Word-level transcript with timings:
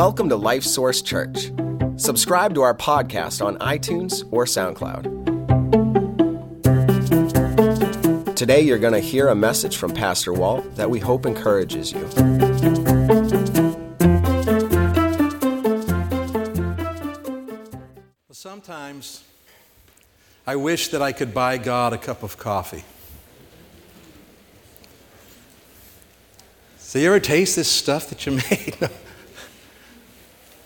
Welcome 0.00 0.30
to 0.30 0.36
Life 0.36 0.64
Source 0.64 1.02
Church. 1.02 1.52
Subscribe 1.96 2.54
to 2.54 2.62
our 2.62 2.74
podcast 2.74 3.44
on 3.44 3.58
iTunes 3.58 4.26
or 4.30 4.46
SoundCloud. 4.46 5.04
Today, 8.34 8.62
you're 8.62 8.78
going 8.78 8.94
to 8.94 9.00
hear 9.00 9.28
a 9.28 9.34
message 9.34 9.76
from 9.76 9.92
Pastor 9.92 10.32
Walt 10.32 10.74
that 10.76 10.88
we 10.88 11.00
hope 11.00 11.26
encourages 11.26 11.92
you. 11.92 12.00
Sometimes 18.32 19.22
I 20.46 20.56
wish 20.56 20.88
that 20.88 21.02
I 21.02 21.12
could 21.12 21.34
buy 21.34 21.58
God 21.58 21.92
a 21.92 21.98
cup 21.98 22.22
of 22.22 22.38
coffee. 22.38 22.84
So, 26.78 26.98
you 26.98 27.08
ever 27.08 27.20
taste 27.20 27.56
this 27.56 27.70
stuff 27.70 28.08
that 28.08 28.24
you 28.24 28.32
made? 28.50 28.88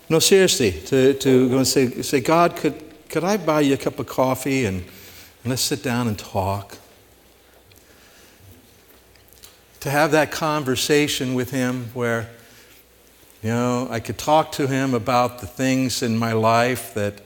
No, 0.07 0.19
seriously, 0.19 0.71
to, 0.71 1.13
to 1.15 1.49
go 1.49 1.57
and 1.57 1.67
say, 1.67 2.01
say, 2.01 2.19
God, 2.19 2.55
could, 2.55 2.81
could 3.09 3.23
I 3.23 3.37
buy 3.37 3.61
you 3.61 3.73
a 3.73 3.77
cup 3.77 3.97
of 3.97 4.05
coffee 4.05 4.65
and, 4.65 4.77
and 4.77 5.49
let's 5.49 5.61
sit 5.61 5.81
down 5.81 6.07
and 6.07 6.17
talk? 6.17 6.77
To 9.79 9.89
have 9.89 10.11
that 10.11 10.31
conversation 10.31 11.33
with 11.33 11.51
Him 11.51 11.89
where, 11.93 12.29
you 13.41 13.49
know, 13.49 13.87
I 13.89 13.99
could 13.99 14.17
talk 14.17 14.51
to 14.53 14.67
Him 14.67 14.93
about 14.93 15.39
the 15.39 15.47
things 15.47 16.03
in 16.03 16.17
my 16.17 16.33
life 16.33 16.93
that, 16.93 17.21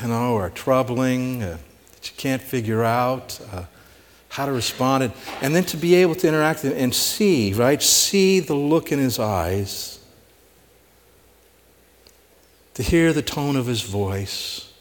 you 0.00 0.08
know, 0.08 0.36
are 0.36 0.50
troubling, 0.50 1.42
uh, 1.42 1.58
that 1.92 2.10
you 2.10 2.16
can't 2.16 2.42
figure 2.42 2.84
out. 2.84 3.40
Uh, 3.52 3.64
how 4.34 4.46
to 4.46 4.52
respond, 4.52 5.04
and, 5.04 5.12
and 5.42 5.54
then 5.54 5.62
to 5.62 5.76
be 5.76 5.94
able 5.94 6.12
to 6.12 6.26
interact 6.26 6.64
and 6.64 6.92
see, 6.92 7.52
right? 7.52 7.80
See 7.80 8.40
the 8.40 8.54
look 8.56 8.90
in 8.90 8.98
his 8.98 9.20
eyes, 9.20 9.93
to 12.74 12.82
hear 12.82 13.12
the 13.12 13.22
tone 13.22 13.56
of 13.56 13.66
his 13.66 13.82
voice, 13.82 14.72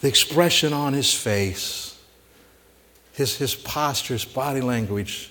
the 0.00 0.08
expression 0.08 0.72
on 0.72 0.92
his 0.92 1.12
face, 1.12 1.98
his, 3.12 3.36
his 3.36 3.54
posture, 3.54 4.14
his 4.14 4.24
body 4.24 4.60
language, 4.60 5.30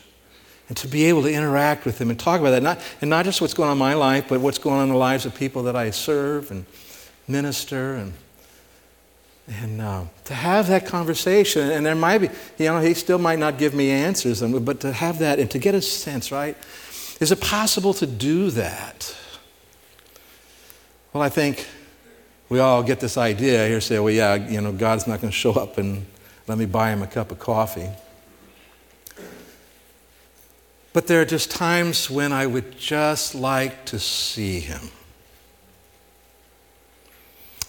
and 0.68 0.76
to 0.78 0.88
be 0.88 1.06
able 1.06 1.22
to 1.22 1.32
interact 1.32 1.86
with 1.86 2.02
him 2.02 2.10
and 2.10 2.20
talk 2.20 2.42
about 2.42 2.50
that. 2.52 2.64
Not, 2.64 2.82
and 3.00 3.10
not 3.10 3.24
just 3.24 3.40
what's 3.40 3.54
going 3.54 3.70
on 3.70 3.74
in 3.74 3.80
my 3.80 3.94
life, 3.94 4.26
but 4.28 4.42
what's 4.42 4.58
going 4.58 4.78
on 4.78 4.84
in 4.84 4.90
the 4.90 4.98
lives 4.98 5.26
of 5.26 5.34
people 5.34 5.64
that 5.64 5.76
I 5.76 5.92
serve 5.92 6.52
and 6.52 6.66
minister 7.28 7.96
and 7.96 8.14
and 9.62 9.80
uh, 9.80 10.04
to 10.26 10.34
have 10.34 10.68
that 10.68 10.86
conversation, 10.86 11.72
and 11.72 11.86
there 11.86 11.96
might 11.96 12.18
be, 12.18 12.30
you 12.58 12.66
know, 12.66 12.82
he 12.82 12.94
still 12.94 13.18
might 13.18 13.40
not 13.40 13.58
give 13.58 13.74
me 13.74 13.90
answers, 13.90 14.42
but 14.42 14.82
to 14.82 14.92
have 14.92 15.20
that 15.20 15.40
and 15.40 15.50
to 15.52 15.58
get 15.58 15.74
a 15.74 15.82
sense, 15.82 16.34
right? 16.34 16.58
Is 17.22 17.32
it 17.32 17.40
possible 17.40 17.94
to 17.94 18.06
do 18.06 18.52
that? 18.52 19.16
Well, 21.14 21.24
I 21.24 21.30
think 21.30 21.66
we 22.50 22.60
all 22.60 22.84
get 22.84 23.00
this 23.00 23.18
idea 23.18 23.68
here 23.68 23.82
say, 23.82 24.00
well, 24.00 24.14
yeah, 24.14 24.36
you 24.36 24.62
know, 24.62 24.72
God's 24.72 25.08
not 25.08 25.22
going 25.22 25.32
to 25.32 25.38
show 25.38 25.54
up 25.54 25.78
and 25.78 26.06
let 26.48 26.58
me 26.58 26.66
buy 26.66 26.92
him 26.92 27.02
a 27.02 27.08
cup 27.08 27.32
of 27.32 27.40
coffee. 27.40 27.90
But 30.94 31.08
there 31.08 31.22
are 31.22 31.26
just 31.26 31.52
times 31.52 32.10
when 32.10 32.32
I 32.32 32.48
would 32.48 32.78
just 32.78 33.36
like 33.36 33.86
to 33.86 34.00
see 34.00 34.60
him. 34.60 34.90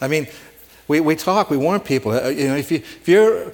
I 0.00 0.08
mean, 0.08 0.28
we, 0.86 1.00
we 1.00 1.17
talk, 1.17 1.50
we 1.50 1.56
warn 1.56 1.80
people. 1.80 2.12
Uh, 2.12 2.28
you 2.28 2.48
know, 2.48 2.56
if 2.56 2.70
you 2.70 2.78
if 2.78 3.08
you 3.08 3.52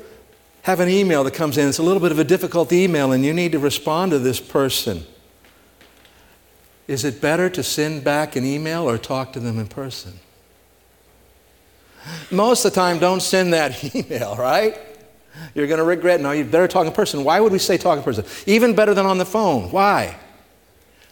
have 0.63 0.81
an 0.81 0.89
email 0.89 1.25
that 1.25 1.35
comes 1.35 1.59
in, 1.59 1.69
it's 1.69 1.79
a 1.79 1.83
little 1.83 2.01
bit 2.01 2.13
of 2.13 2.19
a 2.19 2.25
difficult 2.25 2.73
email, 2.73 3.13
and 3.13 3.25
you 3.25 3.33
need 3.33 3.53
to 3.53 3.59
respond 3.59 4.13
to 4.13 4.19
this 4.19 4.41
person. 4.41 5.05
Is 6.87 7.05
it 7.05 7.21
better 7.21 7.49
to 7.51 7.63
send 7.63 8.05
back 8.05 8.37
an 8.37 8.45
email 8.45 8.89
or 8.89 8.99
talk 8.99 9.33
to 9.35 9.41
them 9.41 9.59
in 9.59 9.67
person? 9.67 10.13
Most 12.31 12.65
of 12.65 12.73
the 12.73 12.75
time, 12.75 12.99
don't 12.99 13.21
send 13.21 13.53
that 13.55 13.95
email, 13.95 14.37
right? 14.37 14.79
You're 15.55 15.67
going 15.67 15.79
to 15.79 15.85
regret. 15.85 16.21
No, 16.21 16.33
you 16.33 16.45
better 16.45 16.69
talk 16.69 16.87
in 16.87 16.93
person. 16.93 17.25
Why 17.25 17.41
would 17.41 17.53
we 17.53 17.59
say 17.59 17.77
talk 17.77 17.97
in 17.97 18.05
person? 18.05 18.25
Even 18.47 18.75
better 18.75 18.95
than 18.95 19.07
on 19.07 19.19
the 19.19 19.25
phone. 19.25 19.71
Why? 19.71 20.17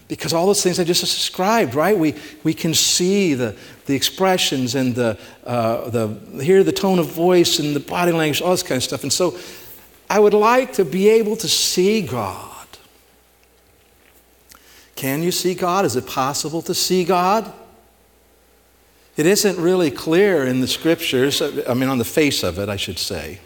Because 0.08 0.34
all 0.34 0.46
those 0.46 0.62
things 0.62 0.78
I 0.78 0.84
just 0.84 1.00
described, 1.00 1.74
right? 1.74 1.98
We, 1.98 2.14
we 2.44 2.52
can 2.52 2.74
see 2.74 3.32
the, 3.32 3.56
the 3.86 3.94
expressions 3.94 4.74
and 4.74 4.94
the, 4.94 5.18
uh, 5.44 5.88
the, 5.88 6.42
hear 6.42 6.62
the 6.62 6.72
tone 6.72 6.98
of 6.98 7.06
voice 7.06 7.58
and 7.58 7.74
the 7.74 7.80
body 7.80 8.12
language, 8.12 8.42
all 8.42 8.50
this 8.50 8.62
kind 8.62 8.76
of 8.76 8.82
stuff. 8.82 9.02
And 9.04 9.12
so 9.12 9.38
I 10.10 10.18
would 10.18 10.34
like 10.34 10.74
to 10.74 10.84
be 10.84 11.08
able 11.08 11.36
to 11.36 11.48
see 11.48 12.02
God. 12.02 12.51
Can 15.02 15.24
you 15.24 15.32
see 15.32 15.56
God? 15.56 15.84
Is 15.84 15.96
it 15.96 16.06
possible 16.06 16.62
to 16.62 16.72
see 16.76 17.02
God? 17.02 17.52
It 19.16 19.26
isn't 19.26 19.58
really 19.58 19.90
clear 19.90 20.46
in 20.46 20.60
the 20.60 20.68
scriptures, 20.68 21.42
I 21.42 21.74
mean, 21.74 21.88
on 21.88 21.98
the 21.98 22.04
face 22.04 22.44
of 22.44 22.60
it, 22.60 22.68
I 22.68 22.76
should 22.76 23.00
say, 23.00 23.40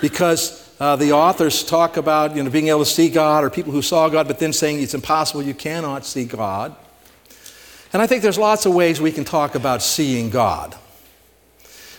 because 0.00 0.68
uh, 0.80 0.96
the 0.96 1.12
authors 1.12 1.62
talk 1.62 1.96
about 1.96 2.34
you 2.34 2.42
know, 2.42 2.50
being 2.50 2.66
able 2.66 2.80
to 2.80 2.84
see 2.84 3.08
God 3.08 3.44
or 3.44 3.48
people 3.50 3.70
who 3.70 3.80
saw 3.80 4.08
God, 4.08 4.26
but 4.26 4.40
then 4.40 4.52
saying 4.52 4.82
it's 4.82 4.92
impossible, 4.92 5.40
you 5.40 5.54
cannot 5.54 6.04
see 6.04 6.24
God. 6.24 6.74
And 7.92 8.02
I 8.02 8.08
think 8.08 8.24
there's 8.24 8.36
lots 8.36 8.66
of 8.66 8.74
ways 8.74 9.00
we 9.00 9.12
can 9.12 9.24
talk 9.24 9.54
about 9.54 9.84
seeing 9.84 10.30
God. 10.30 10.76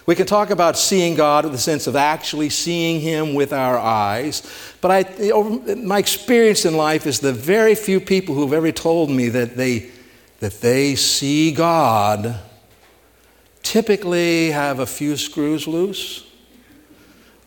We 0.07 0.16
can 0.16 0.25
talk 0.25 0.50
about 0.50 0.78
seeing 0.78 1.13
God 1.13 1.45
in 1.45 1.51
the 1.51 1.59
sense 1.59 1.85
of 1.85 1.95
actually 1.95 2.50
seeing 2.50 3.00
Him 3.00 3.35
with 3.35 3.53
our 3.53 3.78
eyes. 3.78 4.41
But 4.81 4.91
I, 4.91 5.75
my 5.75 6.00
experience 6.00 6.66
in 6.66 6.75
life 6.75 7.06
is 7.06 7.19
the 7.19 7.34
very 7.34 7.75
few 7.75 8.00
people 8.00 8.34
who 8.34 8.41
have 8.41 8.53
ever 8.53 8.72
told 8.72 9.12
me 9.12 9.29
that 9.29 9.56
they, 9.56 9.91
that 10.40 10.62
they 10.62 10.95
see 10.95 11.51
God 11.51 12.40
typically 13.62 14.50
have 14.51 14.79
a 14.79 14.85
few 14.88 15.16
screws 15.18 15.68
loose 15.68 16.28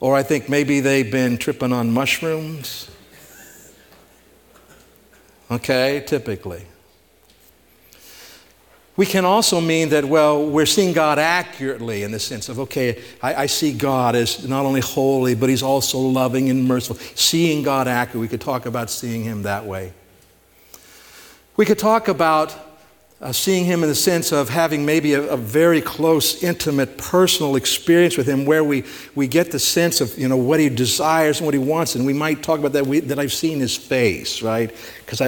or 0.00 0.16
I 0.16 0.22
think 0.22 0.48
maybe 0.48 0.80
they've 0.80 1.10
been 1.10 1.36
tripping 1.36 1.72
on 1.72 1.92
mushrooms. 1.92 2.90
Okay, 5.50 6.02
typically. 6.06 6.64
We 8.96 9.06
can 9.06 9.24
also 9.24 9.60
mean 9.60 9.90
that, 9.90 10.04
well, 10.04 10.44
we're 10.44 10.66
seeing 10.66 10.92
God 10.92 11.18
accurately 11.18 12.02
in 12.02 12.10
the 12.10 12.18
sense 12.18 12.48
of, 12.48 12.58
okay, 12.58 13.02
I, 13.22 13.34
I, 13.34 13.46
see 13.46 13.72
God 13.72 14.14
as 14.14 14.46
not 14.46 14.66
only 14.66 14.80
holy, 14.80 15.34
but 15.34 15.48
He's 15.48 15.62
also 15.62 15.98
loving 15.98 16.50
and 16.50 16.66
merciful. 16.66 16.96
Seeing 17.14 17.62
God 17.62 17.88
accurately, 17.88 18.22
we 18.22 18.28
could 18.28 18.40
talk 18.40 18.66
about 18.66 18.90
seeing 18.90 19.22
Him 19.22 19.42
that 19.44 19.64
way. 19.64 19.92
We 21.56 21.64
could 21.64 21.78
talk 21.78 22.08
about 22.08 22.54
uh, 23.20 23.32
seeing 23.32 23.66
him 23.66 23.82
in 23.82 23.88
the 23.88 23.94
sense 23.94 24.32
of 24.32 24.48
having 24.48 24.86
maybe 24.86 25.12
a, 25.12 25.22
a, 25.22 25.36
very 25.36 25.80
close, 25.82 26.42
intimate, 26.42 26.96
personal 26.96 27.54
experience 27.54 28.16
with 28.16 28.26
him 28.26 28.46
where 28.46 28.64
we, 28.64 28.82
we 29.14 29.28
get 29.28 29.50
the 29.50 29.58
sense 29.58 30.00
of 30.00 30.16
you 30.18 30.26
know, 30.26 30.38
what 30.38 30.58
he 30.58 30.70
desires 30.70 31.38
and 31.38 31.46
what 31.46 31.52
he 31.52 31.60
wants. 31.60 31.94
And 31.94 32.06
we 32.06 32.14
might 32.14 32.42
talk 32.42 32.58
about 32.58 32.72
that, 32.72 32.86
we, 32.86 33.00
that 33.00 33.18
I've 33.18 33.32
seen 33.32 33.60
his 33.60 33.76
face, 33.76 34.40
right? 34.40 34.74
Because 35.04 35.20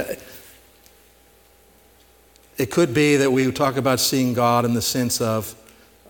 it 2.59 2.71
could 2.71 2.93
be 2.93 3.17
that 3.17 3.31
we 3.31 3.51
talk 3.53 3.77
about 3.77 4.01
seeing 4.01 4.35
God 4.35 4.65
in 4.65 4.75
the 4.75 4.83
sense 4.83 5.21
of 5.21 5.55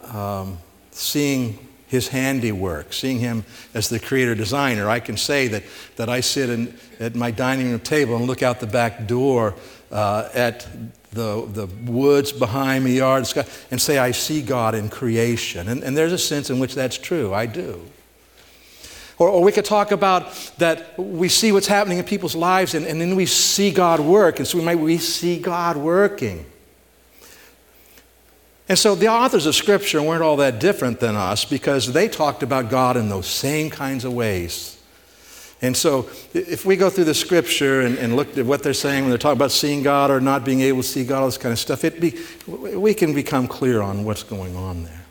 um, 0.05 0.59
seeing 0.91 1.59
his 1.87 2.09
handiwork, 2.09 2.93
seeing 2.93 3.19
him 3.19 3.45
as 3.75 3.89
the 3.89 4.01
creator 4.01 4.35
designer. 4.35 4.89
I 4.89 4.99
can 4.99 5.17
say 5.17 5.49
that, 5.49 5.63
that 5.97 6.09
I 6.09 6.21
sit 6.21 6.49
in, 6.49 6.75
at 6.99 7.15
my 7.15 7.31
dining 7.31 7.71
room 7.71 7.81
table 7.81 8.17
and 8.17 8.27
look 8.27 8.43
out 8.43 8.61
the 8.61 8.67
back 8.67 9.07
door 9.07 9.55
uh, 9.91 10.29
at 10.33 10.67
the, 11.11 11.47
the 11.47 11.67
woods 11.91 12.33
behind 12.33 12.85
me, 12.85 12.97
yard, 12.97 13.27
sky, 13.27 13.45
and 13.71 13.81
say, 13.81 13.99
I 13.99 14.13
see 14.13 14.41
God 14.41 14.75
in 14.75 14.89
creation. 14.89 15.69
And, 15.69 15.83
and 15.83 15.97
there's 15.97 16.15
a 16.15 16.19
sense 16.19 16.49
in 16.49 16.59
which 16.59 16.75
that's 16.75 16.97
true. 16.97 17.35
I 17.35 17.45
do. 17.47 17.83
Or, 19.23 19.29
or, 19.29 19.43
we 19.45 19.53
could 19.53 19.65
talk 19.65 19.93
about 19.93 20.53
that 20.59 20.99
we 20.99 21.29
see 21.29 21.53
what's 21.53 21.69
happening 21.69 21.99
in 21.99 22.05
people's 22.05 22.35
lives 22.35 22.75
and, 22.75 22.85
and 22.87 23.01
then 23.01 23.15
we 23.15 23.25
see 23.27 23.71
God 23.71 24.01
work. 24.01 24.41
And 24.41 24.49
so 24.49 24.59
we 24.59 24.65
might 24.65 24.81
we 24.81 24.99
see 24.99 25.39
God 25.39 25.77
working. 25.77 26.45
And 28.69 28.77
so 28.77 28.97
the 28.97 29.07
authors 29.07 29.47
of 29.47 29.55
Scripture 29.55 30.03
weren't 30.03 30.23
all 30.23 30.37
that 30.39 30.59
different 30.59 30.99
than 30.99 31.15
us 31.15 31.45
because 31.45 31.93
they 31.93 32.09
talked 32.09 32.43
about 32.43 32.69
God 32.69 32.97
in 32.97 33.09
those 33.09 33.29
same 33.29 33.71
kinds 33.71 34.05
of 34.05 34.13
ways. 34.13 34.83
And 35.61 35.77
so, 35.77 36.11
if 36.35 36.65
we 36.65 36.75
go 36.75 36.91
through 36.91 37.05
the 37.05 37.15
scripture 37.15 37.83
and, 37.83 37.97
and, 37.97 38.17
look 38.17 38.37
at 38.37 38.45
what 38.45 38.65
they're 38.65 38.75
saying 38.75 39.03
when 39.05 39.11
they're 39.11 39.19
talking 39.19 39.39
about 39.39 39.53
seeing 39.53 39.85
God 39.85 40.11
or 40.11 40.21
not 40.21 40.45
being 40.45 40.61
able 40.61 40.83
to 40.83 40.89
see 40.89 41.05
God, 41.05 41.21
all 41.21 41.27
this 41.27 41.39
kind 41.39 41.53
of 41.53 41.59
stuff, 41.61 41.85
it 41.85 42.01
be, 42.01 42.19
we 42.49 42.95
can 42.95 43.15
become 43.15 43.47
clear 43.47 43.81
on 43.81 44.03
what's 44.03 44.25
going 44.25 44.57
on 44.57 44.83
there. 44.83 45.02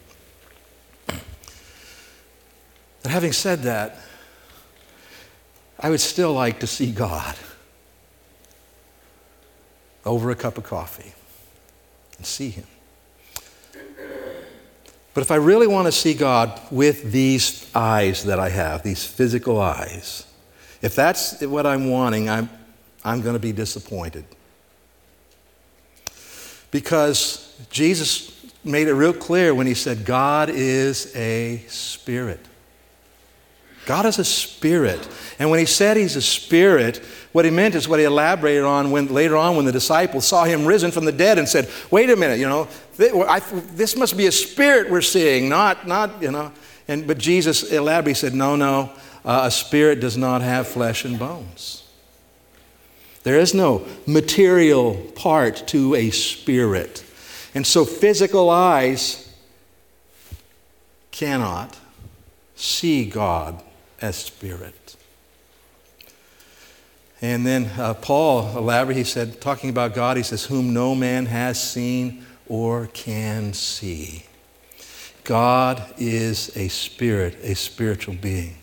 But 3.04 3.12
having 3.12 3.32
said 3.32 3.64
that, 3.64 3.98
I 5.80 5.90
would 5.90 6.00
still 6.00 6.34
like 6.34 6.60
to 6.60 6.68
see 6.68 6.92
God 6.92 7.36
over 10.06 10.30
a 10.30 10.36
cup 10.36 10.58
of 10.58 10.64
coffee 10.64 11.14
and 12.18 12.26
see 12.26 12.50
Him. 12.50 12.68
But 15.14 15.22
if 15.22 15.32
I 15.32 15.36
really 15.36 15.68
want 15.68 15.88
to 15.88 15.92
see 15.92 16.14
God 16.14 16.60
with 16.72 17.12
these 17.12 17.70
eyes 17.76 18.24
that 18.26 18.40
I 18.40 18.50
have, 18.50 18.84
these 18.84 19.04
physical 19.04 19.60
eyes, 19.60 20.26
if 20.82 20.96
that's 20.96 21.42
what 21.42 21.66
I'm 21.66 21.90
wanting, 21.90 22.30
I'm, 22.30 22.50
I'm 23.04 23.22
going 23.22 23.34
to 23.34 23.40
be 23.40 23.52
disappointed. 23.52 24.24
Because 26.72 27.54
Jesus 27.70 28.46
made 28.64 28.88
it 28.88 28.94
real 28.94 29.14
clear 29.14 29.54
when 29.54 29.68
he 29.68 29.74
said, 29.74 30.06
God 30.06 30.50
is 30.50 31.14
a 31.16 31.58
spirit. 31.68 32.40
God 33.86 34.06
is 34.06 34.20
a 34.20 34.26
spirit. 34.26 35.08
And 35.40 35.50
when 35.50 35.60
he 35.60 35.66
said 35.66 35.98
he's 35.98 36.16
a 36.16 36.22
spirit, 36.22 36.98
what 37.32 37.46
he 37.46 37.52
meant 37.52 37.76
is 37.76 37.88
what 37.88 38.00
he 38.00 38.06
elaborated 38.06 38.64
on 38.64 38.92
when 38.92 39.08
later 39.08 39.36
on 39.36 39.56
when 39.56 39.66
the 39.66 39.72
disciples 39.72 40.26
saw 40.28 40.44
him 40.44 40.66
risen 40.66 40.92
from 40.92 41.06
the 41.06 41.12
dead 41.12 41.40
and 41.40 41.48
said, 41.48 41.70
"Wait 41.90 42.10
a 42.10 42.16
minute, 42.16 42.40
you 42.40 42.48
know, 42.48 42.68
this 42.98 43.96
must 43.96 44.18
be 44.18 44.28
a 44.28 44.32
spirit 44.32 44.90
we're 44.90 45.02
seeing, 45.02 45.50
not 45.50 45.88
not 45.88 46.22
you 46.22 46.32
know." 46.32 46.52
And 46.88 47.08
but 47.08 47.18
Jesus 47.18 47.72
elaborated. 47.72 48.18
He 48.18 48.20
said, 48.20 48.36
"No, 48.36 48.56
no, 48.56 48.92
uh, 49.26 49.42
a 49.46 49.52
spirit 49.52 50.00
does 50.00 50.18
not 50.18 50.42
have 50.42 50.68
flesh 50.68 51.06
and 51.06 51.18
bones. 51.18 51.84
There 53.24 53.40
is 53.40 53.54
no 53.54 53.86
material 54.06 54.96
part 55.16 55.68
to 55.68 55.96
a 55.96 56.12
spirit, 56.12 57.04
and 57.56 57.66
so 57.66 57.86
physical 57.86 58.50
eyes 58.50 59.28
cannot 61.12 61.78
see 62.56 63.06
God 63.06 63.62
as 64.02 64.16
spirit. 64.16 64.96
And 67.22 67.46
then 67.46 67.70
uh, 67.78 67.94
Paul 67.94 68.58
elaborated, 68.58 68.98
he 68.98 69.04
said, 69.04 69.40
talking 69.40 69.70
about 69.70 69.94
God, 69.94 70.18
he 70.18 70.24
says, 70.24 70.46
Whom 70.46 70.74
no 70.74 70.96
man 70.96 71.28
has 71.28 71.62
seen 71.62 72.26
or 72.48 72.88
can 72.88 73.54
see. 73.54 74.26
God 75.24 75.84
is 76.00 76.56
a 76.58 76.68
spirit, 76.68 77.38
a 77.44 77.54
spiritual 77.54 78.16
being. 78.16 78.56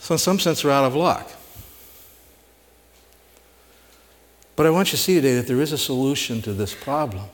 So, 0.00 0.14
in 0.14 0.18
some 0.18 0.40
sense, 0.40 0.64
we're 0.64 0.72
out 0.72 0.84
of 0.84 0.96
luck. 0.96 1.30
But 4.56 4.66
I 4.66 4.70
want 4.70 4.88
you 4.88 4.96
to 4.98 5.02
see 5.02 5.14
today 5.14 5.36
that 5.36 5.46
there 5.46 5.60
is 5.60 5.72
a 5.72 5.78
solution 5.78 6.42
to 6.42 6.52
this 6.52 6.74
problem. 6.74 7.26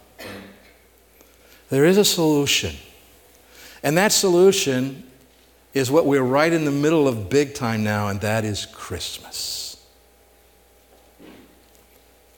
There 1.71 1.85
is 1.85 1.97
a 1.97 2.05
solution. 2.05 2.77
And 3.83 3.97
that 3.97 4.13
solution 4.13 5.06
is 5.77 5.91
what 5.91 6.07
we're 6.07 6.23
right 6.23 6.55
in 6.55 6.65
the 6.65 6.71
middle 6.71 7.07
of 7.07 7.29
big 7.29 7.53
time 7.53 7.85
now, 7.85 8.09
and 8.09 8.19
that 8.23 8.47
is 8.47 8.65
Christmas. 8.65 9.77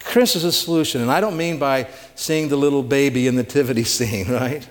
Christmas 0.00 0.42
is 0.42 0.44
a 0.44 0.50
solution, 0.50 1.00
and 1.02 1.08
I 1.08 1.20
don't 1.20 1.36
mean 1.36 1.56
by 1.56 1.86
seeing 2.16 2.48
the 2.48 2.56
little 2.56 2.82
baby 2.82 3.28
in 3.28 3.36
the 3.36 3.44
nativity 3.44 3.84
scene, 3.96 4.28
right? 4.28 4.68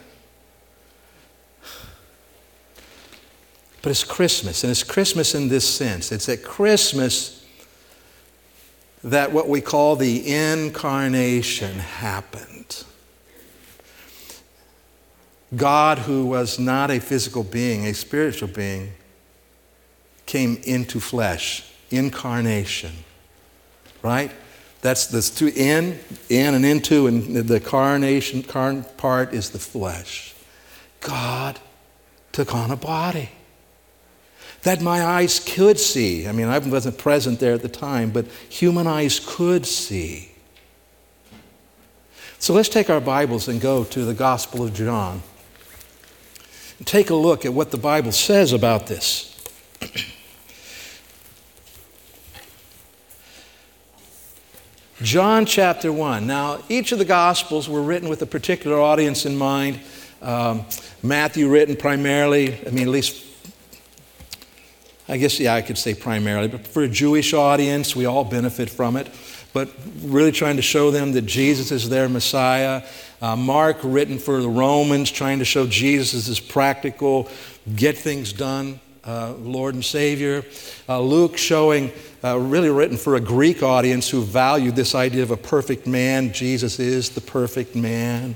But 3.81 3.92
it's 3.92 4.04
Christmas, 4.04 4.66
and 4.66 4.72
it's 4.72 4.84
Christmas 4.84 5.34
in 5.34 5.48
this 5.48 5.66
sense. 5.66 6.12
It's 6.12 6.28
at 6.28 6.44
Christmas 6.44 7.46
that 9.02 9.31
what 9.31 9.48
we 9.48 9.62
call 9.62 9.96
the 9.96 10.30
incarnation 10.30 11.80
happened. 11.80 12.84
God, 15.55 15.99
who 15.99 16.25
was 16.25 16.59
not 16.59 16.91
a 16.91 16.99
physical 16.99 17.44
being, 17.44 17.85
a 17.85 17.94
spiritual 17.94 18.49
being, 18.49 18.91
came 20.25 20.57
into 20.63 20.99
flesh, 20.99 21.71
incarnation. 21.89 22.91
Right? 24.03 24.31
That's 24.81 25.07
the 25.07 25.21
two 25.21 25.47
in, 25.55 25.99
in 26.29 26.53
and 26.53 26.65
into, 26.65 27.07
and 27.07 27.35
the 27.35 27.59
carnation 27.59 28.44
carn 28.44 28.83
part 28.97 29.33
is 29.33 29.49
the 29.51 29.59
flesh. 29.59 30.35
God 30.99 31.59
took 32.31 32.53
on 32.53 32.71
a 32.71 32.75
body 32.75 33.29
that 34.63 34.81
my 34.81 35.03
eyes 35.03 35.39
could 35.39 35.79
see. 35.79 36.27
I 36.27 36.33
mean, 36.33 36.47
I 36.47 36.57
wasn't 36.59 36.97
present 36.97 37.39
there 37.39 37.53
at 37.53 37.61
the 37.61 37.69
time, 37.69 38.09
but 38.09 38.27
human 38.49 38.85
eyes 38.85 39.21
could 39.25 39.65
see. 39.65 40.31
So 42.39 42.53
let's 42.53 42.69
take 42.69 42.89
our 42.89 42.99
Bibles 42.99 43.47
and 43.47 43.61
go 43.61 43.83
to 43.85 44.05
the 44.05 44.13
Gospel 44.13 44.63
of 44.63 44.73
John 44.73 45.23
take 46.85 47.09
a 47.09 47.15
look 47.15 47.45
at 47.45 47.53
what 47.53 47.71
the 47.71 47.77
Bible 47.77 48.12
says 48.12 48.53
about 48.53 48.88
this. 48.88 49.33
John 55.01 55.45
chapter 55.45 55.94
1. 55.94 56.25
Now, 56.25 56.63
each 56.69 56.91
of 56.91 56.97
the 56.97 57.06
Gospels 57.06 57.69
were 57.69 57.83
written 57.83 58.09
with 58.09 58.21
a 58.24 58.25
particular 58.25 58.79
audience 58.79 59.27
in 59.27 59.38
mind. 59.38 59.79
Um, 60.24 60.65
Matthew, 61.03 61.50
written 61.50 61.75
primarily, 61.75 62.57
I 62.65 62.71
mean, 62.71 62.88
at 62.88 62.89
least, 62.89 63.23
I 65.07 65.18
guess, 65.18 65.39
yeah, 65.39 65.53
I 65.53 65.62
could 65.62 65.77
say 65.77 65.94
primarily, 65.94 66.47
but 66.47 66.65
for 66.65 66.81
a 66.81 66.88
Jewish 66.88 67.33
audience, 67.33 67.95
we 67.95 68.06
all 68.06 68.23
benefit 68.23 68.71
from 68.71 68.95
it. 68.97 69.07
But 69.57 69.71
really 70.04 70.31
trying 70.31 70.57
to 70.57 70.62
show 70.62 70.92
them 70.92 71.13
that 71.13 71.24
Jesus 71.24 71.71
is 71.71 71.89
their 71.89 72.07
Messiah. 72.07 72.83
Uh, 73.19 73.36
Mark, 73.36 73.77
written 73.81 74.19
for 74.19 74.39
the 74.39 74.48
Romans, 74.48 75.09
trying 75.09 75.39
to 75.39 75.45
show 75.45 75.65
Jesus 75.65 76.13
as 76.13 76.27
this 76.27 76.39
practical, 76.39 77.27
get 77.75 77.98
things 77.98 78.33
done 78.33 78.80
uh, 79.04 79.33
Lord 79.39 79.74
and 79.74 79.83
Savior. 79.83 80.45
Uh, 80.88 81.01
Luke, 81.01 81.39
showing, 81.39 81.92
uh, 82.24 82.38
really 82.38 82.69
written 82.69 82.98
for 82.98 83.15
a 83.15 83.19
Greek 83.19 83.63
audience 83.63 84.07
who 84.07 84.21
valued 84.21 84.75
this 84.75 84.94
idea 84.94 85.24
of 85.24 85.31
a 85.31 85.38
perfect 85.38 85.88
man. 85.88 86.33
Jesus 86.33 86.80
is 86.80 87.09
the 87.09 87.21
perfect 87.21 87.75
man. 87.75 88.36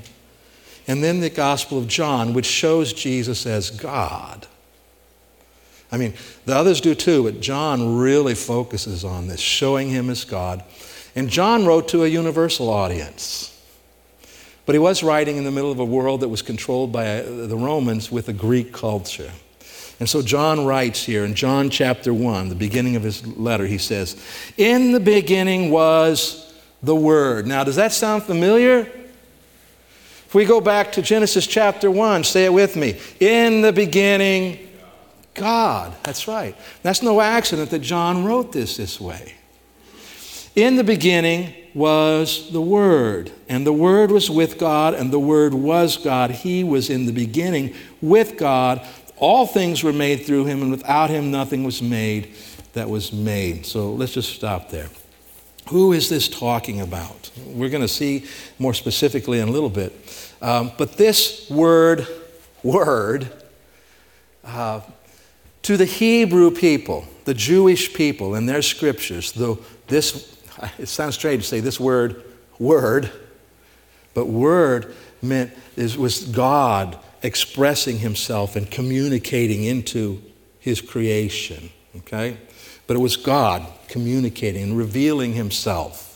And 0.88 1.04
then 1.04 1.20
the 1.20 1.30
Gospel 1.30 1.78
of 1.78 1.86
John, 1.86 2.34
which 2.34 2.46
shows 2.46 2.92
Jesus 2.92 3.46
as 3.46 3.70
God. 3.70 4.48
I 5.92 5.98
mean, 5.98 6.14
the 6.46 6.56
others 6.56 6.80
do 6.80 6.96
too, 6.96 7.22
but 7.22 7.40
John 7.40 7.98
really 7.98 8.34
focuses 8.34 9.04
on 9.04 9.28
this, 9.28 9.38
showing 9.38 9.88
him 9.88 10.10
as 10.10 10.24
God. 10.24 10.64
And 11.14 11.28
John 11.28 11.66
wrote 11.66 11.88
to 11.88 12.04
a 12.04 12.08
universal 12.08 12.70
audience. 12.70 13.48
But 14.64 14.74
he 14.74 14.78
was 14.78 15.02
writing 15.02 15.36
in 15.36 15.44
the 15.44 15.50
middle 15.50 15.72
of 15.72 15.78
a 15.78 15.84
world 15.84 16.20
that 16.20 16.28
was 16.28 16.42
controlled 16.42 16.92
by 16.92 17.20
uh, 17.20 17.46
the 17.46 17.56
Romans 17.56 18.10
with 18.10 18.28
a 18.28 18.32
Greek 18.32 18.72
culture. 18.72 19.30
And 19.98 20.08
so 20.08 20.22
John 20.22 20.64
writes 20.64 21.04
here 21.04 21.24
in 21.24 21.34
John 21.34 21.70
chapter 21.70 22.14
1, 22.14 22.48
the 22.48 22.54
beginning 22.54 22.96
of 22.96 23.02
his 23.02 23.26
letter, 23.26 23.66
he 23.66 23.78
says, 23.78 24.16
In 24.56 24.92
the 24.92 25.00
beginning 25.00 25.70
was 25.70 26.54
the 26.82 26.96
Word. 26.96 27.46
Now, 27.46 27.64
does 27.64 27.76
that 27.76 27.92
sound 27.92 28.22
familiar? 28.22 28.80
If 30.26 30.34
we 30.34 30.44
go 30.44 30.60
back 30.60 30.92
to 30.92 31.02
Genesis 31.02 31.46
chapter 31.46 31.90
1, 31.90 32.24
say 32.24 32.46
it 32.46 32.52
with 32.52 32.74
me. 32.74 32.98
In 33.20 33.60
the 33.60 33.72
beginning, 33.72 34.66
God. 35.34 35.94
That's 36.02 36.26
right. 36.26 36.56
That's 36.82 37.02
no 37.02 37.20
accident 37.20 37.70
that 37.70 37.80
John 37.80 38.24
wrote 38.24 38.52
this 38.52 38.76
this 38.76 39.00
way. 39.00 39.34
In 40.54 40.76
the 40.76 40.84
beginning 40.84 41.54
was 41.72 42.50
the 42.50 42.60
Word, 42.60 43.32
and 43.48 43.66
the 43.66 43.72
Word 43.72 44.10
was 44.10 44.28
with 44.28 44.58
God, 44.58 44.92
and 44.92 45.10
the 45.10 45.18
Word 45.18 45.54
was 45.54 45.96
God. 45.96 46.30
He 46.30 46.62
was 46.62 46.90
in 46.90 47.06
the 47.06 47.12
beginning 47.12 47.74
with 48.02 48.36
God. 48.36 48.86
All 49.16 49.46
things 49.46 49.82
were 49.82 49.94
made 49.94 50.26
through 50.26 50.44
him, 50.44 50.60
and 50.60 50.70
without 50.70 51.08
him 51.08 51.30
nothing 51.30 51.64
was 51.64 51.80
made 51.80 52.34
that 52.74 52.90
was 52.90 53.14
made. 53.14 53.64
So 53.64 53.92
let's 53.92 54.12
just 54.12 54.34
stop 54.34 54.68
there. 54.68 54.88
Who 55.70 55.92
is 55.94 56.10
this 56.10 56.28
talking 56.28 56.82
about? 56.82 57.30
We're 57.46 57.70
going 57.70 57.82
to 57.82 57.88
see 57.88 58.26
more 58.58 58.74
specifically 58.74 59.38
in 59.38 59.48
a 59.48 59.52
little 59.52 59.70
bit. 59.70 60.34
Um, 60.42 60.72
but 60.76 60.98
this 60.98 61.48
word, 61.48 62.06
word, 62.62 63.32
uh, 64.44 64.82
to 65.62 65.76
the 65.78 65.86
Hebrew 65.86 66.50
people, 66.50 67.06
the 67.24 67.34
Jewish 67.34 67.94
people 67.94 68.34
in 68.34 68.44
their 68.44 68.60
scriptures, 68.60 69.32
though 69.32 69.60
this 69.86 70.36
it 70.78 70.86
sounds 70.86 71.14
strange 71.14 71.42
to 71.42 71.48
say 71.48 71.60
this 71.60 71.80
word, 71.80 72.22
word, 72.58 73.10
but 74.14 74.26
word 74.26 74.94
meant 75.20 75.52
was 75.76 76.24
God 76.24 76.98
expressing 77.22 77.98
himself 77.98 78.56
and 78.56 78.70
communicating 78.70 79.64
into 79.64 80.22
his 80.58 80.80
creation. 80.80 81.70
Okay? 81.96 82.36
But 82.86 82.96
it 82.96 83.00
was 83.00 83.16
God 83.16 83.66
communicating 83.88 84.62
and 84.62 84.78
revealing 84.78 85.34
himself. 85.34 86.08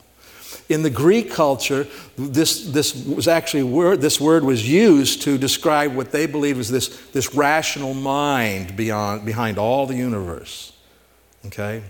In 0.68 0.82
the 0.82 0.90
Greek 0.90 1.30
culture, 1.30 1.86
this, 2.16 2.64
this 2.64 2.94
was 3.06 3.28
actually 3.28 3.62
word, 3.62 4.00
this 4.00 4.20
word 4.20 4.42
was 4.42 4.68
used 4.68 5.22
to 5.22 5.38
describe 5.38 5.94
what 5.94 6.10
they 6.10 6.26
believed 6.26 6.58
was 6.58 6.70
this, 6.70 6.88
this 7.10 7.34
rational 7.34 7.94
mind 7.94 8.76
beyond, 8.76 9.24
behind 9.24 9.58
all 9.58 9.86
the 9.86 9.94
universe. 9.94 10.72
Okay? 11.46 11.84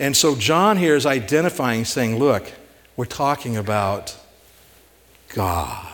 And 0.00 0.16
so 0.16 0.34
John 0.34 0.78
here 0.78 0.96
is 0.96 1.04
identifying, 1.04 1.84
saying, 1.84 2.18
look, 2.18 2.50
we're 2.96 3.04
talking 3.04 3.58
about 3.58 4.16
God. 5.28 5.86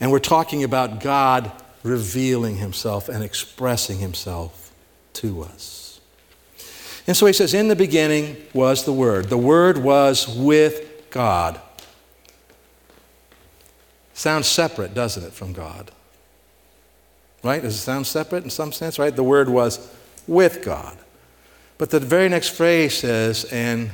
And 0.00 0.10
we're 0.10 0.18
talking 0.18 0.64
about 0.64 1.00
God 1.00 1.52
revealing 1.82 2.56
himself 2.56 3.10
and 3.10 3.22
expressing 3.22 3.98
himself 3.98 4.72
to 5.14 5.42
us. 5.42 6.00
And 7.06 7.16
so 7.16 7.26
he 7.26 7.32
says, 7.32 7.52
In 7.52 7.68
the 7.68 7.76
beginning 7.76 8.36
was 8.54 8.84
the 8.84 8.92
Word. 8.92 9.28
The 9.28 9.38
Word 9.38 9.78
was 9.78 10.28
with 10.28 11.10
God. 11.10 11.60
Sounds 14.14 14.46
separate, 14.46 14.94
doesn't 14.94 15.24
it, 15.24 15.32
from 15.32 15.52
God? 15.52 15.90
Right? 17.42 17.60
Does 17.60 17.74
it 17.74 17.78
sound 17.78 18.06
separate 18.06 18.44
in 18.44 18.50
some 18.50 18.72
sense, 18.72 18.98
right? 18.98 19.14
The 19.14 19.24
Word 19.24 19.48
was 19.48 19.92
with 20.26 20.64
God. 20.64 20.96
But 21.82 21.90
the 21.90 21.98
very 21.98 22.28
next 22.28 22.50
phrase 22.50 22.96
says, 22.96 23.42
and 23.42 23.90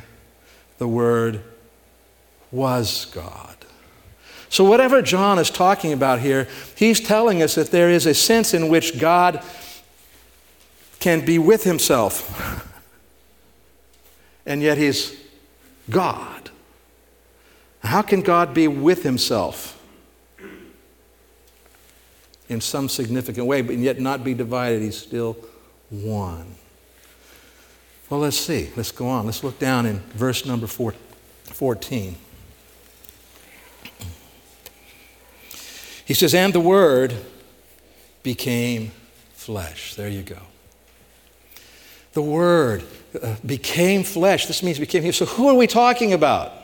the 0.77 0.87
Word 0.87 1.43
was 2.51 3.07
God. 3.07 3.57
So, 4.51 4.63
whatever 4.63 5.01
John 5.01 5.39
is 5.39 5.49
talking 5.49 5.95
about 5.95 6.21
here, 6.21 6.49
he's 6.77 7.01
telling 7.01 7.41
us 7.41 7.55
that 7.55 7.71
there 7.71 7.89
is 7.89 8.05
a 8.05 8.13
sense 8.13 8.53
in 8.53 8.69
which 8.69 9.01
God 9.01 9.43
can 11.01 11.25
be 11.25 11.39
with 11.39 11.65
himself, 11.65 12.63
and 14.45 14.61
yet 14.61 14.77
he's 14.77 15.17
God. 15.89 16.51
How 17.83 18.03
can 18.03 18.21
God 18.21 18.53
be 18.53 18.69
with 18.69 19.03
himself? 19.03 19.83
in 22.51 22.61
some 22.61 22.91
significant 22.91 23.47
way, 23.47 23.63
but 23.63 23.77
yet 23.77 23.99
not 23.99 24.25
be 24.25 24.35
divided. 24.35 24.83
He's 24.83 24.99
still 24.99 25.39
one. 25.89 26.55
Well, 28.11 28.21
let's 28.21 28.39
see. 28.39 28.71
Let's 28.77 28.91
go 28.91 29.07
on. 29.09 29.27
Let's 29.27 29.45
look 29.45 29.59
down 29.59 29.85
in 29.85 29.99
verse 30.15 30.47
number 30.47 30.67
four, 30.67 30.95
14. 31.45 32.17
He 36.07 36.15
says, 36.15 36.35
And 36.35 36.55
the 36.55 36.61
Word 36.61 37.15
became 38.23 38.93
flesh. 39.35 39.95
There 39.95 40.09
you 40.09 40.23
go. 40.23 40.39
The 42.15 42.23
Word 42.23 42.83
uh, 43.23 43.37
became 43.45 44.05
flesh. 44.05 44.47
This 44.47 44.63
means 44.63 44.79
became. 44.79 45.03
Human. 45.03 45.13
So, 45.13 45.27
who 45.27 45.49
are 45.49 45.55
we 45.55 45.67
talking 45.67 46.15
about? 46.15 46.55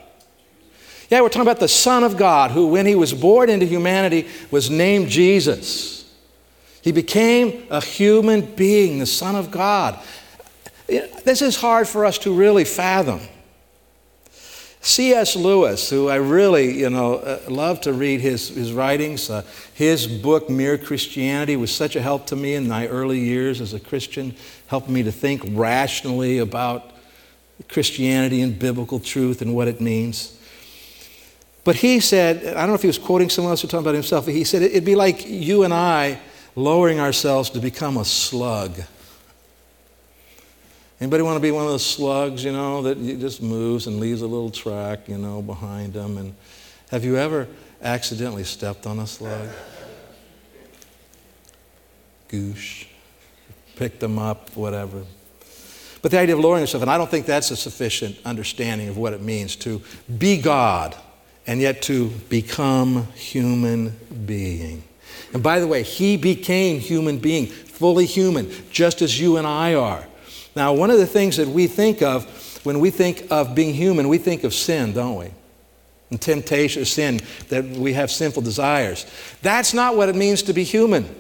Yeah, 1.10 1.20
we're 1.20 1.28
talking 1.28 1.42
about 1.42 1.60
the 1.60 1.68
Son 1.68 2.02
of 2.02 2.16
God, 2.16 2.52
who, 2.52 2.68
when 2.68 2.86
he 2.86 2.94
was 2.94 3.12
born 3.12 3.50
into 3.50 3.66
humanity, 3.66 4.26
was 4.50 4.70
named 4.70 5.10
Jesus. 5.10 6.10
He 6.80 6.92
became 6.92 7.66
a 7.70 7.82
human 7.82 8.40
being, 8.40 8.98
the 8.98 9.06
Son 9.06 9.36
of 9.36 9.50
God. 9.50 9.98
This 10.86 11.42
is 11.42 11.56
hard 11.56 11.88
for 11.88 12.04
us 12.04 12.18
to 12.18 12.32
really 12.34 12.64
fathom. 12.64 13.20
C.S. 14.84 15.34
Lewis, 15.34 15.88
who 15.88 16.10
I 16.10 16.16
really, 16.16 16.78
you 16.80 16.90
know, 16.90 17.14
uh, 17.14 17.40
love 17.48 17.80
to 17.82 17.94
read 17.94 18.20
his, 18.20 18.48
his 18.48 18.70
writings, 18.70 19.30
uh, 19.30 19.42
his 19.72 20.06
book, 20.06 20.50
Mere 20.50 20.76
Christianity, 20.76 21.56
was 21.56 21.74
such 21.74 21.96
a 21.96 22.02
help 22.02 22.26
to 22.26 22.36
me 22.36 22.54
in 22.54 22.68
my 22.68 22.86
early 22.88 23.18
years 23.18 23.62
as 23.62 23.72
a 23.72 23.80
Christian, 23.80 24.36
helped 24.66 24.90
me 24.90 25.02
to 25.02 25.10
think 25.10 25.42
rationally 25.46 26.36
about 26.36 26.92
Christianity 27.70 28.42
and 28.42 28.58
biblical 28.58 29.00
truth 29.00 29.40
and 29.40 29.54
what 29.54 29.68
it 29.68 29.80
means. 29.80 30.38
But 31.64 31.76
he 31.76 31.98
said, 31.98 32.46
I 32.46 32.60
don't 32.60 32.68
know 32.68 32.74
if 32.74 32.82
he 32.82 32.86
was 32.86 32.98
quoting 32.98 33.30
someone 33.30 33.52
else 33.52 33.64
or 33.64 33.68
talking 33.68 33.86
about 33.86 33.94
himself, 33.94 34.26
but 34.26 34.34
he 34.34 34.44
said 34.44 34.60
it'd 34.60 34.84
be 34.84 34.96
like 34.96 35.26
you 35.26 35.62
and 35.62 35.72
I 35.72 36.20
lowering 36.56 37.00
ourselves 37.00 37.48
to 37.50 37.58
become 37.58 37.96
a 37.96 38.04
slug. 38.04 38.82
Anybody 41.04 41.22
want 41.22 41.36
to 41.36 41.40
be 41.40 41.50
one 41.50 41.66
of 41.66 41.70
those 41.70 41.84
slugs, 41.84 42.42
you 42.42 42.52
know, 42.52 42.80
that 42.80 42.96
just 43.20 43.42
moves 43.42 43.86
and 43.86 44.00
leaves 44.00 44.22
a 44.22 44.26
little 44.26 44.48
track, 44.48 45.06
you 45.06 45.18
know, 45.18 45.42
behind 45.42 45.92
them? 45.92 46.16
And 46.16 46.34
have 46.90 47.04
you 47.04 47.18
ever 47.18 47.46
accidentally 47.82 48.42
stepped 48.44 48.86
on 48.86 48.98
a 48.98 49.06
slug? 49.06 49.50
Goosh, 52.30 52.86
picked 53.76 54.00
them 54.00 54.18
up, 54.18 54.56
whatever. 54.56 55.04
But 56.00 56.10
the 56.10 56.18
idea 56.20 56.36
of 56.36 56.40
lowering 56.40 56.62
yourself, 56.62 56.80
and 56.80 56.90
I 56.90 56.96
don't 56.96 57.10
think 57.10 57.26
that's 57.26 57.50
a 57.50 57.56
sufficient 57.56 58.16
understanding 58.24 58.88
of 58.88 58.96
what 58.96 59.12
it 59.12 59.20
means 59.20 59.56
to 59.56 59.82
be 60.16 60.40
God 60.40 60.96
and 61.46 61.60
yet 61.60 61.82
to 61.82 62.08
become 62.30 63.08
human 63.12 63.90
being. 64.24 64.82
And 65.34 65.42
by 65.42 65.60
the 65.60 65.66
way, 65.66 65.82
he 65.82 66.16
became 66.16 66.80
human 66.80 67.18
being, 67.18 67.48
fully 67.48 68.06
human, 68.06 68.50
just 68.70 69.02
as 69.02 69.20
you 69.20 69.36
and 69.36 69.46
I 69.46 69.74
are. 69.74 70.06
Now, 70.56 70.72
one 70.72 70.90
of 70.90 70.98
the 70.98 71.06
things 71.06 71.36
that 71.36 71.48
we 71.48 71.66
think 71.66 72.02
of 72.02 72.24
when 72.64 72.80
we 72.80 72.90
think 72.90 73.26
of 73.30 73.54
being 73.54 73.74
human, 73.74 74.08
we 74.08 74.18
think 74.18 74.44
of 74.44 74.54
sin, 74.54 74.92
don't 74.92 75.16
we? 75.16 75.30
And 76.10 76.20
temptation, 76.20 76.84
sin, 76.84 77.20
that 77.48 77.64
we 77.64 77.92
have 77.92 78.10
sinful 78.10 78.42
desires. 78.42 79.06
That's 79.42 79.74
not 79.74 79.96
what 79.96 80.08
it 80.08 80.16
means 80.16 80.42
to 80.44 80.52
be 80.52 80.64
human. 80.64 81.14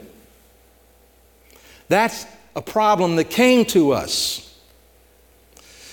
That's 1.88 2.26
a 2.56 2.62
problem 2.62 3.16
that 3.16 3.30
came 3.30 3.64
to 3.66 3.92
us. 3.92 4.40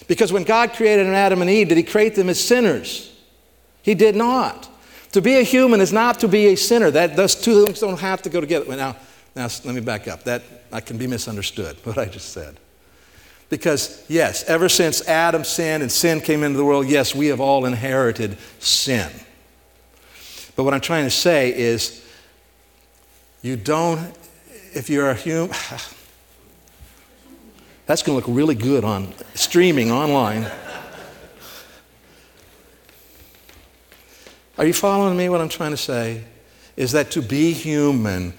Because 0.08 0.32
when 0.32 0.44
God 0.44 0.74
created 0.74 1.08
Adam 1.08 1.42
and 1.42 1.50
Eve, 1.50 1.70
did 1.70 1.78
He 1.78 1.84
create 1.84 2.16
them 2.16 2.30
as 2.30 2.42
sinners? 2.42 3.14
He 3.82 3.96
did 3.96 4.16
not. 4.16 4.70
To 5.14 5.22
be 5.22 5.36
a 5.38 5.44
human 5.44 5.82
is 5.82 5.92
not 5.92 6.20
to 6.22 6.28
be 6.28 6.48
a 6.48 6.56
sinner. 6.56 6.92
That, 6.92 7.16
those 7.16 7.36
two 7.36 7.66
things 7.66 7.80
don't 7.80 8.00
have 8.00 8.22
to 8.22 8.30
go 8.30 8.40
together. 8.40 8.76
Now, 8.76 8.96
now, 9.36 9.48
let 9.64 9.74
me 9.76 9.82
back 9.82 10.08
up. 10.08 10.24
That 10.24 10.44
I 10.72 10.82
can 10.82 10.98
be 10.98 11.08
misunderstood, 11.08 11.78
what 11.84 11.98
I 11.98 12.06
just 12.06 12.30
said. 12.34 12.58
Because, 13.52 14.04
yes, 14.08 14.46
ever 14.46 14.70
since 14.70 15.06
Adam 15.10 15.44
sinned 15.44 15.84
and 15.84 15.92
sin 15.92 16.22
came 16.22 16.42
into 16.42 16.58
the 16.58 16.64
world, 16.64 16.88
yes, 16.88 17.14
we 17.14 17.28
have 17.28 17.42
all 17.42 17.66
inherited 17.66 18.38
sin. 18.60 19.12
But 20.56 20.64
what 20.64 20.74
I'm 20.74 20.80
trying 20.80 21.04
to 21.04 21.12
say 21.12 21.54
is, 21.54 22.02
you 23.42 23.58
don't, 23.58 24.14
if 24.74 24.90
you're 24.90 25.10
a 25.10 25.16
human, 25.16 25.50
that's 27.88 28.04
going 28.04 28.22
to 28.22 28.26
look 28.26 28.34
really 28.34 28.56
good 28.56 28.86
on 28.86 29.14
streaming 29.34 29.92
online. 29.92 30.50
Are 34.58 34.66
you 34.66 34.74
following 34.74 35.18
me? 35.18 35.28
What 35.28 35.42
I'm 35.42 35.50
trying 35.50 35.72
to 35.72 35.78
say 35.78 36.24
is 36.78 36.94
that 36.94 37.12
to 37.12 37.22
be 37.22 37.52
human, 37.52 38.34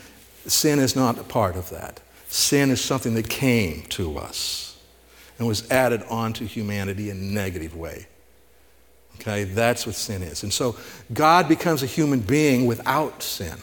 sin 0.47 0.78
is 0.78 0.97
not 0.97 1.19
a 1.19 1.23
part 1.23 1.54
of 1.54 1.69
that. 1.69 2.00
Sin 2.28 2.71
is 2.71 2.81
something 2.81 3.12
that 3.12 3.28
came 3.28 3.83
to 3.90 4.16
us 4.16 4.72
and 5.42 5.49
was 5.49 5.68
added 5.72 6.04
onto 6.08 6.46
humanity 6.46 7.11
in 7.11 7.16
a 7.16 7.20
negative 7.20 7.75
way. 7.75 8.06
Okay, 9.16 9.42
that's 9.42 9.84
what 9.87 9.96
sin 9.96 10.22
is. 10.22 10.44
And 10.44 10.52
so 10.52 10.76
God 11.12 11.49
becomes 11.49 11.82
a 11.82 11.87
human 11.87 12.20
being 12.20 12.64
without 12.64 13.25
sin. 13.25 13.56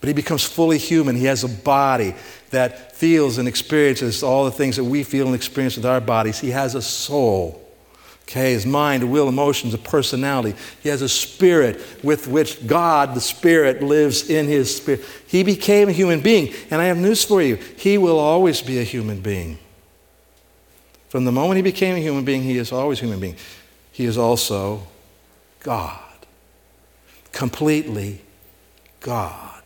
But 0.00 0.06
he 0.06 0.12
becomes 0.14 0.44
fully 0.44 0.78
human. 0.78 1.16
He 1.16 1.24
has 1.24 1.42
a 1.42 1.48
body 1.48 2.14
that 2.50 2.94
feels 2.94 3.38
and 3.38 3.48
experiences 3.48 4.22
all 4.22 4.44
the 4.44 4.52
things 4.52 4.76
that 4.76 4.84
we 4.84 5.02
feel 5.02 5.26
and 5.26 5.34
experience 5.34 5.74
with 5.74 5.84
our 5.84 6.00
bodies. 6.00 6.38
He 6.38 6.50
has 6.50 6.76
a 6.76 6.82
soul. 6.82 7.60
Okay, 8.22 8.52
his 8.52 8.64
mind, 8.64 9.02
a 9.02 9.06
will, 9.08 9.28
emotions, 9.28 9.74
a 9.74 9.78
personality. 9.78 10.56
He 10.80 10.90
has 10.90 11.02
a 11.02 11.08
spirit 11.08 11.82
with 12.04 12.28
which 12.28 12.64
God, 12.68 13.16
the 13.16 13.20
Spirit, 13.20 13.82
lives 13.82 14.30
in 14.30 14.46
his 14.46 14.76
spirit. 14.76 15.04
He 15.26 15.42
became 15.42 15.88
a 15.88 15.92
human 15.92 16.20
being. 16.20 16.54
And 16.70 16.80
I 16.80 16.84
have 16.84 16.98
news 16.98 17.24
for 17.24 17.42
you 17.42 17.56
he 17.56 17.98
will 17.98 18.20
always 18.20 18.62
be 18.62 18.78
a 18.78 18.84
human 18.84 19.20
being. 19.20 19.58
From 21.10 21.24
the 21.24 21.32
moment 21.32 21.56
he 21.56 21.62
became 21.62 21.96
a 21.96 21.98
human 21.98 22.24
being, 22.24 22.44
he 22.44 22.56
is 22.56 22.70
always 22.70 23.00
a 23.00 23.02
human 23.02 23.18
being. 23.18 23.36
He 23.90 24.04
is 24.04 24.16
also 24.16 24.86
God. 25.58 25.98
Completely 27.32 28.20
God. 29.00 29.62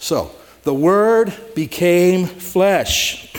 So, 0.00 0.32
the 0.64 0.74
Word 0.74 1.32
became 1.54 2.26
flesh 2.26 3.32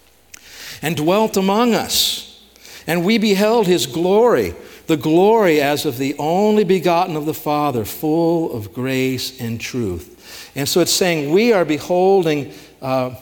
and 0.82 0.96
dwelt 0.96 1.36
among 1.36 1.74
us. 1.74 2.42
And 2.86 3.04
we 3.04 3.18
beheld 3.18 3.66
his 3.66 3.84
glory, 3.84 4.54
the 4.86 4.96
glory 4.96 5.60
as 5.60 5.84
of 5.84 5.98
the 5.98 6.16
only 6.18 6.64
begotten 6.64 7.16
of 7.16 7.26
the 7.26 7.34
Father, 7.34 7.84
full 7.84 8.50
of 8.56 8.72
grace 8.72 9.38
and 9.42 9.60
truth. 9.60 10.50
And 10.56 10.66
so 10.66 10.80
it's 10.80 10.90
saying 10.90 11.32
we 11.32 11.52
are 11.52 11.66
beholding 11.66 12.54
uh, 12.80 13.14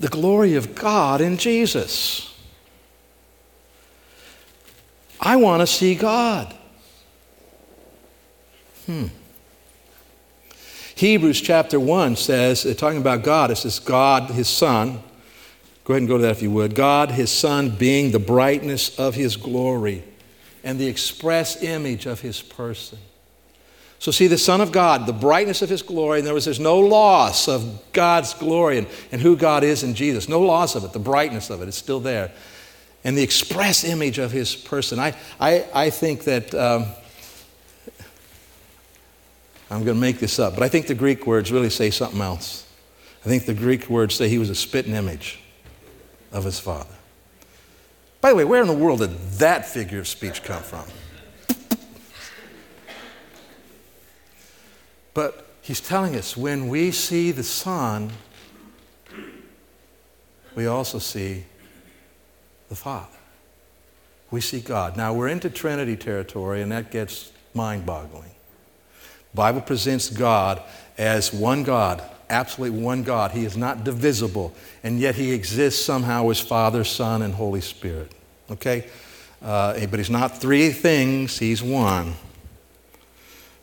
the 0.00 0.08
glory 0.08 0.54
of 0.54 0.74
God 0.74 1.20
in 1.20 1.36
Jesus. 1.36 2.34
I 5.20 5.36
want 5.36 5.62
to 5.62 5.66
see 5.66 5.94
God. 5.94 6.54
Hmm. 8.86 9.06
Hebrews 10.94 11.40
chapter 11.40 11.78
1 11.78 12.16
says, 12.16 12.74
talking 12.76 12.98
about 12.98 13.22
God, 13.22 13.50
it 13.50 13.56
says, 13.56 13.78
God, 13.78 14.30
his 14.30 14.48
Son, 14.48 15.02
Go 15.86 15.94
ahead 15.94 16.02
and 16.02 16.08
go 16.08 16.16
to 16.16 16.22
that 16.22 16.32
if 16.32 16.42
you 16.42 16.50
would. 16.50 16.74
God, 16.74 17.12
his 17.12 17.30
Son, 17.30 17.70
being 17.70 18.10
the 18.10 18.18
brightness 18.18 18.98
of 18.98 19.14
his 19.14 19.36
glory 19.36 20.02
and 20.64 20.80
the 20.80 20.88
express 20.88 21.62
image 21.62 22.06
of 22.06 22.22
his 22.22 22.42
person. 22.42 22.98
So, 24.06 24.12
see, 24.12 24.28
the 24.28 24.38
Son 24.38 24.60
of 24.60 24.70
God, 24.70 25.04
the 25.06 25.12
brightness 25.12 25.62
of 25.62 25.68
his 25.68 25.82
glory, 25.82 26.20
and 26.20 26.26
there 26.28 26.32
was 26.32 26.44
there's 26.44 26.60
no 26.60 26.78
loss 26.78 27.48
of 27.48 27.92
God's 27.92 28.34
glory 28.34 28.78
and, 28.78 28.86
and 29.10 29.20
who 29.20 29.36
God 29.36 29.64
is 29.64 29.82
in 29.82 29.96
Jesus. 29.96 30.28
No 30.28 30.42
loss 30.42 30.76
of 30.76 30.84
it. 30.84 30.92
The 30.92 31.00
brightness 31.00 31.50
of 31.50 31.60
it 31.60 31.66
is 31.66 31.74
still 31.74 31.98
there. 31.98 32.30
And 33.02 33.18
the 33.18 33.24
express 33.24 33.82
image 33.82 34.18
of 34.18 34.30
his 34.30 34.54
person. 34.54 35.00
I, 35.00 35.16
I, 35.40 35.66
I 35.74 35.90
think 35.90 36.22
that, 36.22 36.54
um, 36.54 36.86
I'm 39.72 39.82
going 39.82 39.96
to 39.96 40.00
make 40.00 40.20
this 40.20 40.38
up, 40.38 40.54
but 40.54 40.62
I 40.62 40.68
think 40.68 40.86
the 40.86 40.94
Greek 40.94 41.26
words 41.26 41.50
really 41.50 41.68
say 41.68 41.90
something 41.90 42.20
else. 42.20 42.64
I 43.24 43.28
think 43.28 43.44
the 43.44 43.54
Greek 43.54 43.90
words 43.90 44.14
say 44.14 44.28
he 44.28 44.38
was 44.38 44.50
a 44.50 44.54
spitting 44.54 44.94
image 44.94 45.40
of 46.30 46.44
his 46.44 46.60
father. 46.60 46.94
By 48.20 48.30
the 48.30 48.36
way, 48.36 48.44
where 48.44 48.62
in 48.62 48.68
the 48.68 48.72
world 48.72 49.00
did 49.00 49.18
that 49.40 49.66
figure 49.66 49.98
of 49.98 50.06
speech 50.06 50.44
come 50.44 50.62
from? 50.62 50.84
But 55.16 55.46
he's 55.62 55.80
telling 55.80 56.14
us 56.14 56.36
when 56.36 56.68
we 56.68 56.90
see 56.90 57.32
the 57.32 57.42
Son, 57.42 58.12
we 60.54 60.66
also 60.66 60.98
see 60.98 61.44
the 62.68 62.76
Father. 62.76 63.16
we 64.30 64.42
see 64.42 64.60
God. 64.60 64.94
Now 64.94 65.14
we're 65.14 65.28
into 65.28 65.48
Trinity 65.48 65.96
territory, 65.96 66.60
and 66.60 66.70
that 66.70 66.90
gets 66.90 67.32
mind 67.54 67.86
boggling. 67.86 68.32
Bible 69.32 69.62
presents 69.62 70.10
God 70.10 70.62
as 70.98 71.32
one 71.32 71.62
God, 71.62 72.02
absolutely 72.28 72.78
one 72.78 73.02
God. 73.02 73.30
He 73.30 73.46
is 73.46 73.56
not 73.56 73.84
divisible, 73.84 74.54
and 74.82 75.00
yet 75.00 75.14
he 75.14 75.32
exists 75.32 75.82
somehow 75.82 76.28
as 76.28 76.40
Father, 76.40 76.84
Son, 76.84 77.22
and 77.22 77.32
Holy 77.32 77.62
Spirit. 77.62 78.12
Okay? 78.50 78.86
Uh, 79.40 79.86
but 79.86 79.98
he's 79.98 80.10
not 80.10 80.42
three 80.42 80.68
things, 80.68 81.38
he's 81.38 81.62
one. 81.62 82.12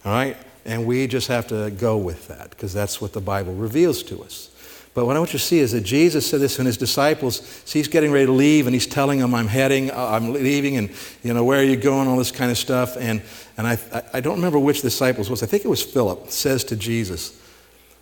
All 0.03 0.13
right? 0.13 0.35
And 0.65 0.85
we 0.85 1.07
just 1.07 1.27
have 1.27 1.47
to 1.47 1.71
go 1.71 1.97
with 1.97 2.27
that 2.29 2.49
because 2.49 2.73
that's 2.73 3.01
what 3.01 3.13
the 3.13 3.21
Bible 3.21 3.53
reveals 3.53 4.03
to 4.03 4.23
us. 4.23 4.49
But 4.93 5.07
what 5.07 5.15
I 5.15 5.19
want 5.19 5.33
you 5.33 5.39
to 5.39 5.45
see 5.45 5.59
is 5.59 5.71
that 5.71 5.81
Jesus 5.81 6.29
said 6.29 6.39
this 6.39 6.57
when 6.59 6.67
his 6.67 6.77
disciples, 6.77 7.41
see, 7.65 7.79
he's 7.79 7.87
getting 7.87 8.11
ready 8.11 8.27
to 8.27 8.31
leave 8.31 8.67
and 8.67 8.75
he's 8.75 8.85
telling 8.85 9.19
them, 9.19 9.33
I'm 9.33 9.47
heading, 9.47 9.89
uh, 9.89 9.95
I'm 9.95 10.33
leaving, 10.33 10.77
and, 10.77 10.91
you 11.23 11.33
know, 11.33 11.43
where 11.43 11.59
are 11.59 11.63
you 11.63 11.75
going, 11.75 12.07
all 12.07 12.17
this 12.17 12.31
kind 12.31 12.51
of 12.51 12.59
stuff. 12.59 12.95
And, 12.97 13.23
and 13.57 13.65
I, 13.65 13.77
I 14.13 14.19
don't 14.19 14.35
remember 14.35 14.59
which 14.59 14.83
disciples 14.83 15.31
was. 15.31 15.41
I 15.41 15.47
think 15.47 15.65
it 15.65 15.67
was 15.67 15.81
Philip, 15.81 16.29
says 16.29 16.63
to 16.65 16.75
Jesus, 16.75 17.41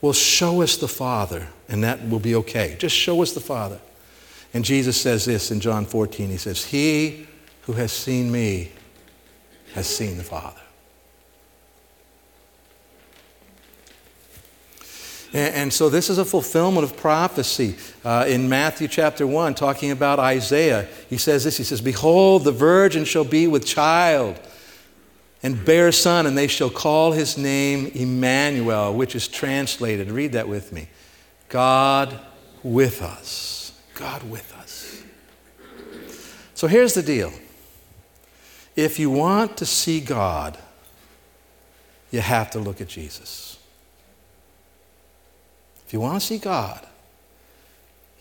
Well, 0.01 0.11
show 0.11 0.61
us 0.61 0.75
the 0.75 0.89
Father, 0.89 1.47
and 1.69 1.81
that 1.85 2.09
will 2.09 2.19
be 2.19 2.35
okay. 2.35 2.75
Just 2.77 2.95
show 2.95 3.21
us 3.21 3.31
the 3.31 3.39
Father. 3.39 3.79
And 4.53 4.65
Jesus 4.65 4.99
says 4.99 5.23
this 5.23 5.49
in 5.49 5.61
John 5.61 5.85
14. 5.85 6.29
He 6.29 6.37
says, 6.37 6.65
He 6.65 7.25
who 7.61 7.73
has 7.73 7.93
seen 7.93 8.29
me 8.33 8.73
has 9.75 9.87
seen 9.87 10.17
the 10.17 10.23
Father. 10.23 10.59
And, 15.33 15.55
and 15.55 15.73
so 15.73 15.89
this 15.89 16.09
is 16.09 16.17
a 16.17 16.25
fulfillment 16.25 16.83
of 16.83 16.97
prophecy. 16.97 17.75
Uh, 18.03 18.25
in 18.27 18.49
Matthew 18.49 18.87
chapter 18.87 19.25
1, 19.25 19.55
talking 19.55 19.91
about 19.91 20.19
Isaiah, 20.19 20.87
he 21.09 21.17
says 21.17 21.43
this 21.43 21.57
He 21.57 21.63
says, 21.63 21.81
Behold, 21.81 22.43
the 22.43 22.51
virgin 22.51 23.05
shall 23.05 23.25
be 23.25 23.47
with 23.47 23.65
child 23.65 24.39
and 25.43 25.65
bear 25.65 25.87
a 25.87 25.93
son, 25.93 26.27
and 26.27 26.37
they 26.37 26.47
shall 26.47 26.69
call 26.69 27.13
his 27.13 27.37
name 27.37 27.91
Emmanuel, 27.95 28.93
which 28.93 29.15
is 29.15 29.27
translated, 29.27 30.11
read 30.11 30.33
that 30.33 30.47
with 30.47 30.71
me 30.71 30.87
God 31.49 32.19
with 32.63 33.01
us. 33.01 33.73
God 33.95 34.23
with 34.29 34.53
us. 34.55 35.03
So 36.53 36.67
here's 36.67 36.93
the 36.93 37.03
deal 37.03 37.31
if 38.75 38.99
you 38.99 39.09
want 39.09 39.57
to 39.57 39.65
see 39.65 39.99
God, 39.99 40.57
you 42.09 42.21
have 42.21 42.51
to 42.51 42.59
look 42.59 42.81
at 42.81 42.87
Jesus. 42.87 43.50
If 45.91 45.93
you 45.95 45.99
want 45.99 46.21
to 46.21 46.25
see 46.25 46.37
God, 46.37 46.87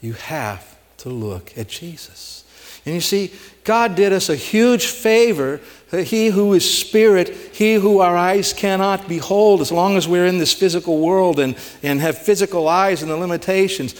you 0.00 0.14
have 0.14 0.76
to 0.96 1.08
look 1.08 1.56
at 1.56 1.68
Jesus. 1.68 2.42
And 2.84 2.96
you 2.96 3.00
see, 3.00 3.32
God 3.62 3.94
did 3.94 4.12
us 4.12 4.28
a 4.28 4.34
huge 4.34 4.86
favor 4.86 5.60
He 5.92 6.30
who 6.30 6.52
is 6.54 6.68
Spirit, 6.68 7.28
He 7.28 7.74
who 7.74 8.00
our 8.00 8.16
eyes 8.16 8.52
cannot 8.52 9.06
behold, 9.06 9.60
as 9.60 9.70
long 9.70 9.96
as 9.96 10.08
we're 10.08 10.26
in 10.26 10.38
this 10.38 10.52
physical 10.52 10.98
world 10.98 11.38
and, 11.38 11.56
and 11.80 12.00
have 12.00 12.18
physical 12.18 12.66
eyes 12.66 13.02
and 13.02 13.10
the 13.12 13.16
limitations, 13.16 13.94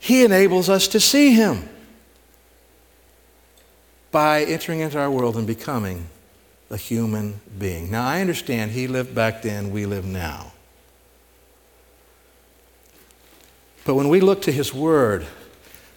He 0.00 0.24
enables 0.24 0.68
us 0.68 0.88
to 0.88 0.98
see 0.98 1.34
Him 1.34 1.68
by 4.10 4.42
entering 4.42 4.80
into 4.80 4.98
our 4.98 5.12
world 5.12 5.36
and 5.36 5.46
becoming 5.46 6.08
a 6.70 6.76
human 6.76 7.40
being. 7.56 7.88
Now, 7.88 8.04
I 8.04 8.20
understand 8.20 8.72
He 8.72 8.88
lived 8.88 9.14
back 9.14 9.42
then, 9.42 9.70
we 9.70 9.86
live 9.86 10.04
now. 10.04 10.51
But 13.84 13.94
when 13.94 14.08
we 14.08 14.20
look 14.20 14.42
to 14.42 14.52
His 14.52 14.72
Word, 14.72 15.26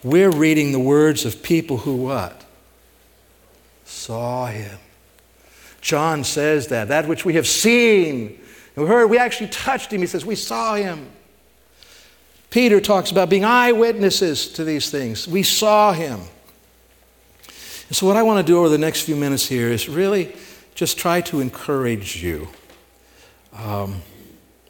we're 0.03 0.31
reading 0.31 0.71
the 0.71 0.79
words 0.79 1.25
of 1.25 1.43
people 1.43 1.77
who 1.77 1.95
what? 1.95 2.43
Saw 3.85 4.47
Him. 4.47 4.77
John 5.81 6.23
says 6.23 6.67
that, 6.67 6.87
that 6.87 7.07
which 7.07 7.25
we 7.25 7.35
have 7.35 7.47
seen 7.47 8.39
and 8.75 8.87
heard, 8.87 9.07
we 9.07 9.17
actually 9.17 9.49
touched 9.49 9.91
Him. 9.91 10.01
He 10.01 10.07
says, 10.07 10.25
We 10.25 10.35
saw 10.35 10.75
Him. 10.75 11.09
Peter 12.49 12.79
talks 12.79 13.11
about 13.11 13.29
being 13.29 13.45
eyewitnesses 13.45 14.49
to 14.53 14.63
these 14.63 14.89
things. 14.89 15.27
We 15.27 15.43
saw 15.43 15.93
Him. 15.93 16.21
And 17.87 17.95
so, 17.95 18.07
what 18.07 18.17
I 18.17 18.23
want 18.23 18.45
to 18.45 18.51
do 18.51 18.59
over 18.59 18.69
the 18.69 18.77
next 18.77 19.01
few 19.01 19.15
minutes 19.15 19.47
here 19.47 19.69
is 19.69 19.87
really 19.87 20.35
just 20.73 20.97
try 20.97 21.21
to 21.21 21.39
encourage 21.39 22.21
you. 22.21 22.47
Um, 23.53 24.01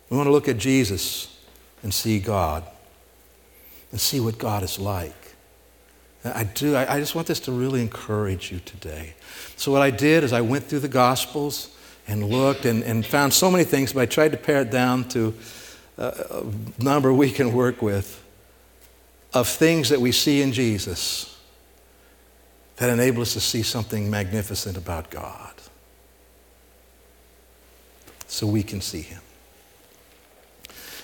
we 0.10 0.17
want 0.17 0.28
to 0.28 0.32
look 0.32 0.47
at 0.47 0.58
Jesus 0.58 1.39
and 1.82 1.93
see 1.93 2.19
God 2.19 2.63
and 3.91 4.00
see 4.00 4.19
what 4.19 4.38
God 4.38 4.63
is 4.63 4.80
like. 4.80 5.13
I 6.24 6.43
do. 6.43 6.76
I, 6.76 6.95
I 6.95 7.00
just 7.00 7.13
want 7.13 7.28
this 7.28 7.39
to 7.41 7.52
really 7.52 7.82
encourage 7.82 8.52
you 8.52 8.60
today. 8.60 9.13
So, 9.58 9.71
what 9.71 9.82
I 9.82 9.91
did 9.91 10.24
is 10.24 10.34
I 10.34 10.41
went 10.41 10.65
through 10.65 10.80
the 10.80 10.88
Gospels 10.88 11.76
and 12.08 12.24
looked 12.24 12.65
and, 12.65 12.84
and 12.84 13.06
found 13.06 13.34
so 13.34 13.52
many 13.52 13.63
things, 13.63 13.93
but 13.93 14.02
I 14.02 14.06
tried 14.06 14.32
to 14.32 14.38
pare 14.38 14.62
it 14.62 14.71
down 14.71 15.08
to 15.10 15.34
uh, 15.98 16.12
a 16.32 16.84
number 16.84 17.13
we 17.13 17.32
can 17.32 17.54
work 17.54 17.82
with 17.82 18.24
of 19.34 19.48
things 19.48 19.89
that 19.89 20.00
we 20.00 20.12
see 20.12 20.41
in 20.41 20.52
Jesus 20.52 21.38
that 22.78 22.89
enable 22.89 23.21
us 23.21 23.34
to 23.34 23.39
see 23.39 23.63
something 23.63 24.10
magnificent 24.10 24.78
about 24.78 25.10
God 25.10 25.54
so 28.28 28.48
we 28.48 28.63
can 28.63 28.82
see 28.82 29.02
Him. 29.02 29.21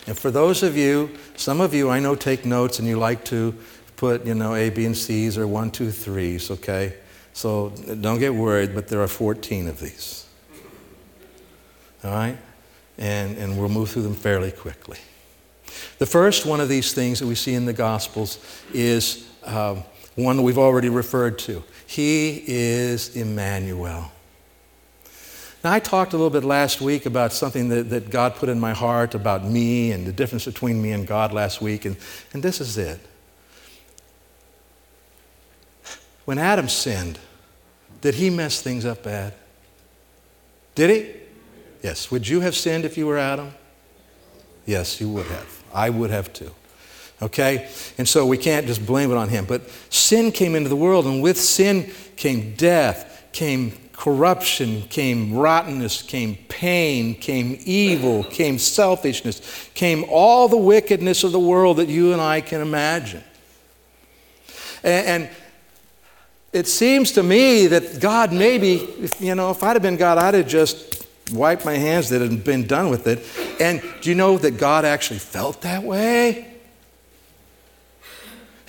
And 0.08 0.18
for 0.18 0.32
those 0.32 0.64
of 0.64 0.76
you, 0.76 1.12
some 1.36 1.62
of 1.62 1.74
you 1.74 1.90
I 1.90 2.00
know 2.00 2.16
take 2.16 2.46
notes 2.46 2.80
and 2.80 2.88
you 2.88 2.98
like 2.98 3.24
to 3.26 3.56
put, 3.98 4.26
you 4.26 4.34
know, 4.34 4.56
A, 4.56 4.70
B, 4.70 4.86
and 4.86 4.98
C's 4.98 5.38
or 5.38 5.48
one, 5.48 5.70
two, 5.70 5.92
threes, 5.92 6.50
okay? 6.50 6.96
So 7.34 7.70
don't 8.02 8.20
get 8.20 8.34
worried, 8.34 8.74
but 8.74 8.88
there 8.88 9.02
are 9.02 9.08
14 9.08 9.68
of 9.68 9.80
these. 9.80 10.26
All 12.04 12.12
right? 12.12 12.38
And, 12.98 13.38
and 13.38 13.60
we'll 13.60 13.70
move 13.70 13.92
through 13.92 14.02
them 14.02 14.16
fairly 14.16 14.52
quickly. 14.52 14.98
The 16.00 16.06
first 16.06 16.46
one 16.46 16.60
of 16.60 16.68
these 16.68 16.94
things 16.94 17.20
that 17.20 17.28
we 17.28 17.36
see 17.36 17.54
in 17.54 17.66
the 17.66 17.74
Gospels 17.74 18.40
is 18.74 19.30
um, 19.44 19.84
one 20.16 20.38
that 20.38 20.44
we've 20.44 20.58
already 20.58 20.90
referred 20.90 21.40
to. 21.40 21.64
He 21.86 22.44
is 22.48 23.16
Emmanuel. 23.16 24.12
Now, 25.63 25.71
I 25.71 25.80
talked 25.80 26.13
a 26.13 26.17
little 26.17 26.32
bit 26.32 26.43
last 26.43 26.82
week 26.82 27.06
about 27.06 27.34
something 27.34 27.69
that, 27.69 27.89
that 27.91 28.10
God 28.10 28.36
put 28.36 28.50
in 28.50 28.60
my 28.60 28.74
heart 28.74 29.13
about 29.13 29.45
me 29.45 29.91
and 29.91 30.08
the 30.08 30.12
difference 30.12 30.45
between 30.45 30.82
me 30.82 30.91
and 30.91 31.06
God 31.06 31.34
last 31.34 31.62
week, 31.62 31.86
and, 31.86 31.97
and 32.34 32.41
this 32.41 32.60
is 32.60 32.78
it. 32.78 33.00
When 36.26 36.39
Adam 36.39 36.67
sinned, 36.67 37.19
did 38.02 38.15
he 38.15 38.32
mess 38.32 38.62
things 38.62 38.86
up 38.86 39.04
bad? 39.04 39.34
Did 40.74 40.89
he? 40.89 41.13
Yes. 41.84 42.10
Would 42.10 42.28
you 42.28 42.39
have 42.41 42.56
sinned 42.56 42.86
if 42.86 42.97
you 42.97 43.06
were 43.06 43.17
Adam? 43.17 43.54
Yes, 44.65 45.00
you 45.00 45.10
would 45.10 45.28
have. 45.28 45.63
I 45.74 45.89
would 45.89 46.10
have 46.10 46.34
too. 46.34 46.52
Okay? 47.21 47.69
And 47.97 48.08
so 48.08 48.26
we 48.26 48.38
can't 48.38 48.65
just 48.65 48.86
blame 48.86 49.12
it 49.12 49.17
on 49.17 49.30
him. 49.30 49.45
But 49.45 49.69
sin 49.89 50.32
came 50.32 50.56
into 50.56 50.69
the 50.69 50.76
world, 50.76 51.06
and 51.06 51.21
with 51.21 51.39
sin 51.39 51.91
came 52.15 52.56
death, 52.56 53.28
came 53.32 53.71
corruption, 54.02 54.82
came 54.90 55.32
rottenness, 55.32 56.02
came 56.02 56.36
pain, 56.50 57.14
came 57.14 57.56
evil, 57.66 58.24
came 58.24 58.58
selfishness, 58.58 59.70
came 59.76 60.04
all 60.10 60.48
the 60.48 60.58
wickedness 60.58 61.24
of 61.24 61.32
the 61.32 61.40
world 61.40 61.78
that 61.78 61.88
you 61.88 62.12
and 62.12 62.20
I 62.20 62.42
can 62.42 62.62
imagine. 62.62 63.24
And, 64.84 65.30
it 66.52 66.68
seems 66.68 67.14
to 67.14 67.24
me 67.24 67.68
that 67.68 68.02
God 68.02 68.34
maybe, 68.34 69.10
you 69.20 69.36
know, 69.36 69.52
if 69.52 69.64
I'd 69.64 69.78
have 69.78 69.82
been 69.82 69.96
God, 69.96 70.18
I'd 70.18 70.34
have 70.34 70.50
just 70.50 71.08
wiped 71.32 71.64
my 71.64 71.76
hands 71.76 72.10
that 72.10 72.20
had 72.20 72.44
been 72.44 72.68
done 72.68 72.90
with 72.90 73.08
it. 73.08 73.26
And 73.62 73.82
do 74.02 74.10
you 74.10 74.16
know 74.16 74.38
that 74.38 74.58
God 74.58 74.84
actually 74.84 75.20
felt 75.20 75.62
that 75.62 75.82
way? 75.82 76.51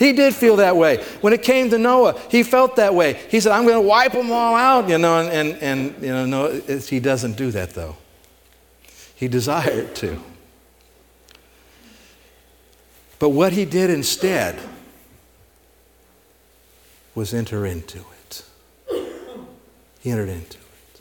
He 0.02 0.12
did 0.12 0.34
feel 0.34 0.56
that 0.56 0.76
way. 0.76 0.96
When 1.20 1.32
it 1.32 1.44
came 1.44 1.70
to 1.70 1.78
Noah, 1.78 2.18
he 2.28 2.42
felt 2.42 2.74
that 2.74 2.92
way. 2.92 3.12
He 3.28 3.38
said, 3.38 3.52
I'm 3.52 3.62
going 3.62 3.80
to 3.80 3.88
wipe 3.88 4.10
them 4.10 4.32
all 4.32 4.56
out, 4.56 4.88
you 4.88 4.98
know, 4.98 5.20
and, 5.20 5.30
and, 5.30 5.62
and 5.62 6.02
you 6.02 6.08
know, 6.08 6.26
no, 6.26 6.60
he 6.80 6.98
doesn't 6.98 7.36
do 7.36 7.52
that 7.52 7.74
though. 7.74 7.96
He 9.14 9.28
desired 9.28 9.94
to. 9.96 10.20
But 13.20 13.28
what 13.28 13.52
he 13.52 13.64
did 13.64 13.90
instead 13.90 14.58
was 17.14 17.32
enter 17.32 17.64
into 17.64 18.00
it. 18.00 18.44
He 20.00 20.10
entered 20.10 20.30
into 20.30 20.58
it. 20.58 21.00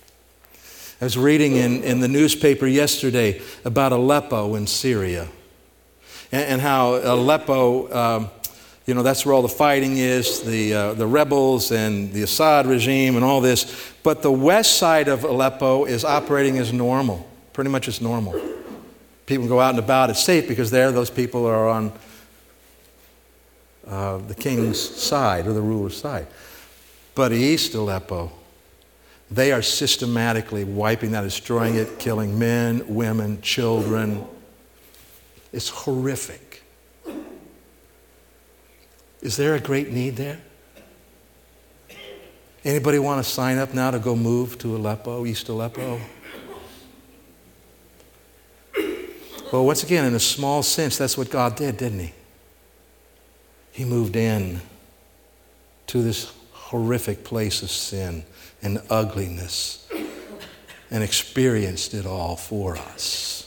I 1.01 1.05
was 1.05 1.17
reading 1.17 1.55
in, 1.55 1.81
in 1.81 2.01
the 2.01 2.07
newspaper 2.07 2.67
yesterday 2.67 3.41
about 3.65 3.93
Aleppo 3.93 4.53
in 4.53 4.67
Syria 4.67 5.27
and, 6.31 6.43
and 6.43 6.61
how 6.61 6.97
Aleppo. 6.97 7.91
Um, 7.91 8.29
you 8.91 8.95
know, 8.95 9.03
that's 9.03 9.25
where 9.25 9.33
all 9.33 9.41
the 9.41 9.47
fighting 9.47 9.95
is, 9.95 10.41
the, 10.41 10.73
uh, 10.73 10.93
the 10.95 11.07
rebels 11.07 11.71
and 11.71 12.11
the 12.11 12.23
Assad 12.23 12.65
regime 12.65 13.15
and 13.15 13.23
all 13.23 13.39
this. 13.39 13.93
But 14.03 14.21
the 14.21 14.33
west 14.33 14.75
side 14.75 15.07
of 15.07 15.23
Aleppo 15.23 15.85
is 15.85 16.03
operating 16.03 16.57
as 16.57 16.73
normal, 16.73 17.25
pretty 17.53 17.69
much 17.69 17.87
as 17.87 18.01
normal. 18.01 18.37
People 19.27 19.47
go 19.47 19.61
out 19.61 19.69
and 19.69 19.79
about, 19.79 20.09
it's 20.09 20.21
safe 20.21 20.45
because 20.45 20.71
there 20.71 20.91
those 20.91 21.09
people 21.09 21.45
are 21.45 21.69
on 21.69 21.93
uh, 23.87 24.17
the 24.17 24.35
king's 24.35 24.77
side 24.77 25.47
or 25.47 25.53
the 25.53 25.61
ruler's 25.61 25.95
side. 25.95 26.27
But 27.15 27.31
East 27.31 27.73
Aleppo, 27.73 28.29
they 29.29 29.53
are 29.53 29.61
systematically 29.61 30.65
wiping 30.65 31.11
that, 31.11 31.21
destroying 31.21 31.75
it, 31.75 31.97
killing 31.97 32.37
men, 32.37 32.93
women, 32.93 33.41
children. 33.41 34.25
It's 35.53 35.69
horrific. 35.69 36.50
Is 39.21 39.37
there 39.37 39.55
a 39.55 39.59
great 39.59 39.91
need 39.91 40.15
there? 40.15 40.39
Anybody 42.63 42.99
want 42.99 43.23
to 43.23 43.29
sign 43.29 43.57
up 43.57 43.73
now 43.73 43.91
to 43.91 43.99
go 43.99 44.15
move 44.15 44.57
to 44.59 44.75
Aleppo, 44.75 45.25
East 45.25 45.49
Aleppo? 45.49 45.99
Well, 49.51 49.65
once 49.65 49.83
again, 49.83 50.05
in 50.05 50.15
a 50.15 50.19
small 50.19 50.63
sense, 50.63 50.97
that's 50.97 51.17
what 51.17 51.29
God 51.29 51.55
did, 51.55 51.77
didn't 51.77 51.99
He? 51.99 52.13
He 53.71 53.85
moved 53.85 54.15
in 54.15 54.61
to 55.87 56.01
this 56.01 56.31
horrific 56.51 57.23
place 57.23 57.61
of 57.61 57.69
sin 57.69 58.23
and 58.61 58.81
ugliness 58.89 59.89
and 60.89 61.03
experienced 61.03 61.93
it 61.93 62.05
all 62.05 62.35
for 62.35 62.77
us. 62.77 63.40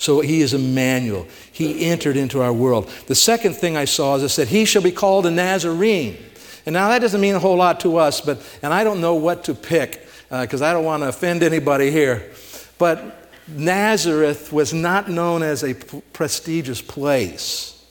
So 0.00 0.20
he 0.20 0.40
is 0.40 0.54
Emmanuel. 0.54 1.26
He 1.52 1.84
entered 1.84 2.16
into 2.16 2.40
our 2.40 2.54
world. 2.54 2.88
The 3.06 3.14
second 3.14 3.52
thing 3.52 3.76
I 3.76 3.84
saw 3.84 4.16
is 4.16 4.22
it 4.22 4.30
said, 4.30 4.48
He 4.48 4.64
shall 4.64 4.80
be 4.80 4.92
called 4.92 5.26
a 5.26 5.30
Nazarene. 5.30 6.16
And 6.64 6.72
now 6.72 6.88
that 6.88 7.00
doesn't 7.00 7.20
mean 7.20 7.34
a 7.34 7.38
whole 7.38 7.58
lot 7.58 7.80
to 7.80 7.98
us, 7.98 8.22
but, 8.22 8.40
and 8.62 8.72
I 8.72 8.82
don't 8.82 9.02
know 9.02 9.14
what 9.14 9.44
to 9.44 9.54
pick 9.54 10.06
because 10.30 10.62
uh, 10.62 10.66
I 10.66 10.72
don't 10.72 10.86
want 10.86 11.02
to 11.02 11.08
offend 11.08 11.42
anybody 11.42 11.90
here. 11.90 12.32
But 12.78 13.30
Nazareth 13.46 14.54
was 14.54 14.72
not 14.72 15.10
known 15.10 15.42
as 15.42 15.62
a 15.62 15.74
p- 15.74 16.02
prestigious 16.14 16.80
place. 16.80 17.84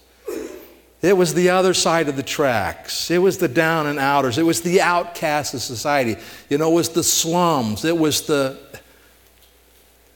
It 1.04 1.16
was 1.16 1.36
the 1.36 1.52
other 1.52 1.76
side 1.76 2.10
of 2.10 2.16
the 2.16 2.24
tracks. 2.24 3.12
It 3.12 3.20
was 3.20 3.38
the 3.38 3.48
down 3.48 3.86
and 3.86 4.00
outers. 4.00 4.40
It 4.40 4.44
was 4.44 4.62
the 4.62 4.82
outcasts 4.82 5.54
of 5.54 5.62
society. 5.62 6.18
You 6.50 6.58
know, 6.58 6.72
it 6.72 6.76
was 6.76 6.90
the 6.90 7.04
slums. 7.04 7.86
It 7.86 7.98
was 7.98 8.24
the. 8.24 8.58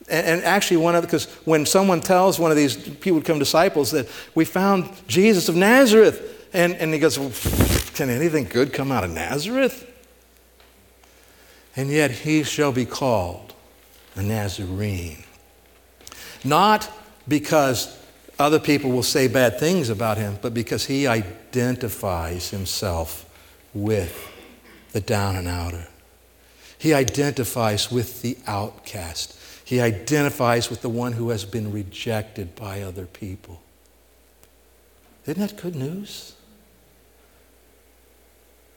And, 0.08 0.26
and 0.26 0.44
actually, 0.44 0.78
one 0.78 0.94
of 0.94 1.02
because 1.02 1.26
when 1.44 1.66
someone 1.66 2.00
tells 2.00 2.38
one 2.38 2.50
of 2.50 2.56
these 2.56 2.76
people 2.76 3.20
become 3.20 3.38
disciples 3.38 3.90
that 3.92 4.08
we 4.34 4.44
found 4.44 4.90
Jesus 5.08 5.48
of 5.48 5.56
Nazareth, 5.56 6.48
and, 6.52 6.74
and 6.76 6.92
he 6.92 7.00
goes, 7.00 7.18
well, 7.18 7.32
Can 7.94 8.10
anything 8.10 8.44
good 8.44 8.72
come 8.72 8.92
out 8.92 9.04
of 9.04 9.10
Nazareth? 9.10 9.90
And 11.76 11.90
yet 11.90 12.10
he 12.10 12.44
shall 12.44 12.72
be 12.72 12.84
called 12.84 13.52
a 14.14 14.22
Nazarene. 14.22 15.24
Not 16.44 16.90
because 17.26 17.98
other 18.38 18.60
people 18.60 18.90
will 18.90 19.02
say 19.02 19.28
bad 19.28 19.58
things 19.58 19.88
about 19.88 20.18
him, 20.18 20.38
but 20.42 20.54
because 20.54 20.86
he 20.86 21.06
identifies 21.06 22.50
himself 22.50 23.24
with 23.72 24.30
the 24.92 25.00
down 25.00 25.36
and 25.36 25.48
outer. 25.48 25.88
He 26.78 26.94
identifies 26.94 27.90
with 27.90 28.22
the 28.22 28.36
outcast. 28.46 29.33
He 29.64 29.80
identifies 29.80 30.68
with 30.68 30.82
the 30.82 30.90
one 30.90 31.12
who 31.12 31.30
has 31.30 31.44
been 31.44 31.72
rejected 31.72 32.54
by 32.54 32.82
other 32.82 33.06
people. 33.06 33.62
Isn't 35.26 35.40
that 35.40 35.60
good 35.60 35.74
news? 35.74 36.34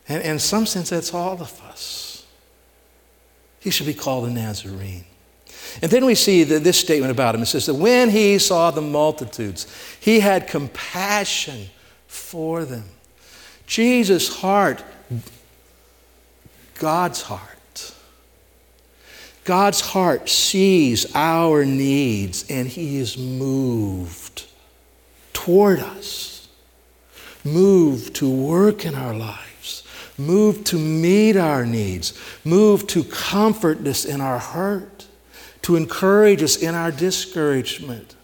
And 0.07 0.23
in 0.23 0.39
some 0.39 0.65
sense, 0.65 0.89
that's 0.89 1.13
all 1.13 1.41
of 1.41 1.61
us. 1.63 2.25
He 3.59 3.69
should 3.69 3.85
be 3.85 3.93
called 3.93 4.29
a 4.29 4.31
Nazarene. 4.31 5.03
And 5.81 5.91
then 5.91 6.05
we 6.05 6.15
see 6.15 6.43
the, 6.43 6.59
this 6.59 6.79
statement 6.79 7.11
about 7.11 7.35
him. 7.35 7.41
It 7.41 7.47
says 7.47 7.65
that 7.65 7.73
when 7.73 8.09
he 8.09 8.39
saw 8.39 8.71
the 8.71 8.81
multitudes, 8.81 9.67
he 9.99 10.21
had 10.21 10.47
compassion 10.47 11.67
for 12.07 12.63
them. 12.63 12.85
Jesus' 13.65 14.39
heart, 14.39 14.83
God's 16.79 17.23
heart. 17.23 17.56
God's 19.47 19.79
heart 19.79 20.27
sees 20.27 21.05
our 21.15 21.63
needs 21.63 22.45
and 22.49 22.67
he 22.67 22.97
is 22.97 23.17
moved 23.17 24.45
toward 25.31 25.79
us, 25.79 26.49
moved 27.45 28.15
to 28.17 28.29
work 28.29 28.85
in 28.85 28.93
our 28.93 29.13
lives, 29.13 29.87
moved 30.17 30.67
to 30.67 30.75
meet 30.75 31.37
our 31.37 31.65
needs, 31.65 32.19
moved 32.43 32.89
to 32.89 33.05
comfort 33.05 33.87
us 33.87 34.03
in 34.03 34.19
our 34.19 34.37
hurt 34.37 34.97
to 35.61 35.77
encourage 35.77 36.43
us 36.43 36.57
in 36.57 36.75
our 36.75 36.91
discouragement, 36.91 38.15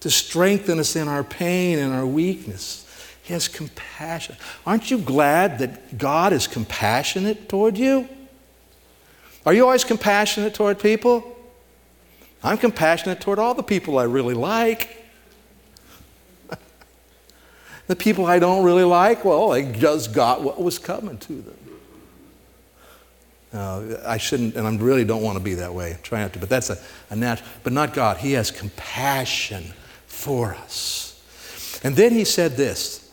to 0.00 0.10
strengthen 0.10 0.78
us 0.78 0.96
in 0.96 1.06
our 1.06 1.22
pain 1.22 1.78
and 1.78 1.92
our 1.92 2.06
weakness. 2.06 2.80
He 3.22 3.34
has 3.34 3.46
compassion. 3.46 4.36
Aren't 4.66 4.90
you 4.90 4.96
glad 4.96 5.58
that 5.58 5.98
God 5.98 6.32
is 6.32 6.46
compassionate 6.46 7.48
toward 7.50 7.76
you? 7.76 8.08
Are 9.46 9.52
you 9.52 9.64
always 9.64 9.84
compassionate 9.84 10.54
toward 10.54 10.78
people? 10.78 11.36
I'm 12.42 12.58
compassionate 12.58 13.20
toward 13.20 13.38
all 13.38 13.54
the 13.54 13.62
people 13.62 13.98
I 13.98 14.04
really 14.04 14.34
like. 14.34 15.04
the 17.86 17.96
people 17.96 18.26
I 18.26 18.38
don't 18.38 18.64
really 18.64 18.84
like, 18.84 19.24
well, 19.24 19.50
they 19.50 19.70
just 19.72 20.14
got 20.14 20.42
what 20.42 20.62
was 20.62 20.78
coming 20.78 21.18
to 21.18 21.32
them. 21.32 21.58
Uh, 23.52 24.02
I 24.04 24.18
shouldn't, 24.18 24.56
and 24.56 24.66
I 24.66 24.76
really 24.76 25.04
don't 25.04 25.22
want 25.22 25.38
to 25.38 25.44
be 25.44 25.54
that 25.54 25.72
way. 25.72 25.96
Try 26.02 26.22
not 26.22 26.32
to, 26.32 26.40
but 26.40 26.48
that's 26.48 26.70
a, 26.70 26.78
a 27.10 27.16
natural. 27.16 27.48
But 27.62 27.72
not 27.72 27.94
God. 27.94 28.16
He 28.16 28.32
has 28.32 28.50
compassion 28.50 29.72
for 30.06 30.54
us. 30.54 31.80
And 31.84 31.94
then 31.94 32.12
he 32.12 32.24
said 32.24 32.56
this. 32.56 33.12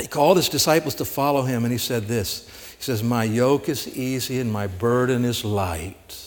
He 0.00 0.06
called 0.06 0.38
his 0.38 0.48
disciples 0.48 0.94
to 0.96 1.04
follow 1.04 1.42
him, 1.42 1.64
and 1.64 1.72
he 1.72 1.78
said 1.78 2.04
this. 2.04 2.48
He 2.78 2.82
says, 2.84 3.02
My 3.02 3.24
yoke 3.24 3.68
is 3.68 3.96
easy 3.96 4.40
and 4.40 4.52
my 4.52 4.66
burden 4.66 5.24
is 5.24 5.44
light. 5.44 6.26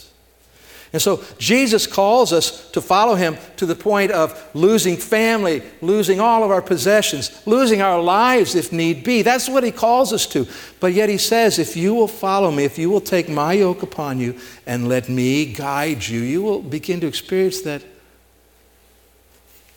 And 0.92 1.02
so 1.02 1.24
Jesus 1.38 1.86
calls 1.86 2.34
us 2.34 2.72
to 2.72 2.82
follow 2.82 3.14
him 3.14 3.38
to 3.58 3.68
the 3.68 3.76
point 3.76 4.12
of 4.12 4.44
losing 4.56 4.98
family, 4.98 5.62
losing 5.82 6.20
all 6.20 6.44
of 6.44 6.50
our 6.50 6.64
possessions, 6.64 7.46
losing 7.46 7.82
our 7.82 8.02
lives 8.02 8.56
if 8.56 8.72
need 8.72 9.04
be. 9.04 9.22
That's 9.22 9.48
what 9.48 9.64
he 9.64 9.72
calls 9.72 10.12
us 10.12 10.26
to. 10.28 10.48
But 10.80 10.94
yet 10.94 11.08
he 11.08 11.20
says, 11.20 11.60
if 11.60 11.78
you 11.78 11.94
will 11.94 12.08
follow 12.08 12.50
me, 12.50 12.64
if 12.64 12.80
you 12.80 12.90
will 12.90 13.02
take 13.02 13.30
my 13.30 13.54
yoke 13.54 13.84
upon 13.84 14.20
you 14.20 14.40
and 14.66 14.88
let 14.88 15.10
me 15.10 15.54
guide 15.54 16.08
you, 16.08 16.22
you 16.22 16.42
will 16.42 16.62
begin 16.62 17.00
to 17.02 17.08
experience 17.08 17.62
that 17.62 17.84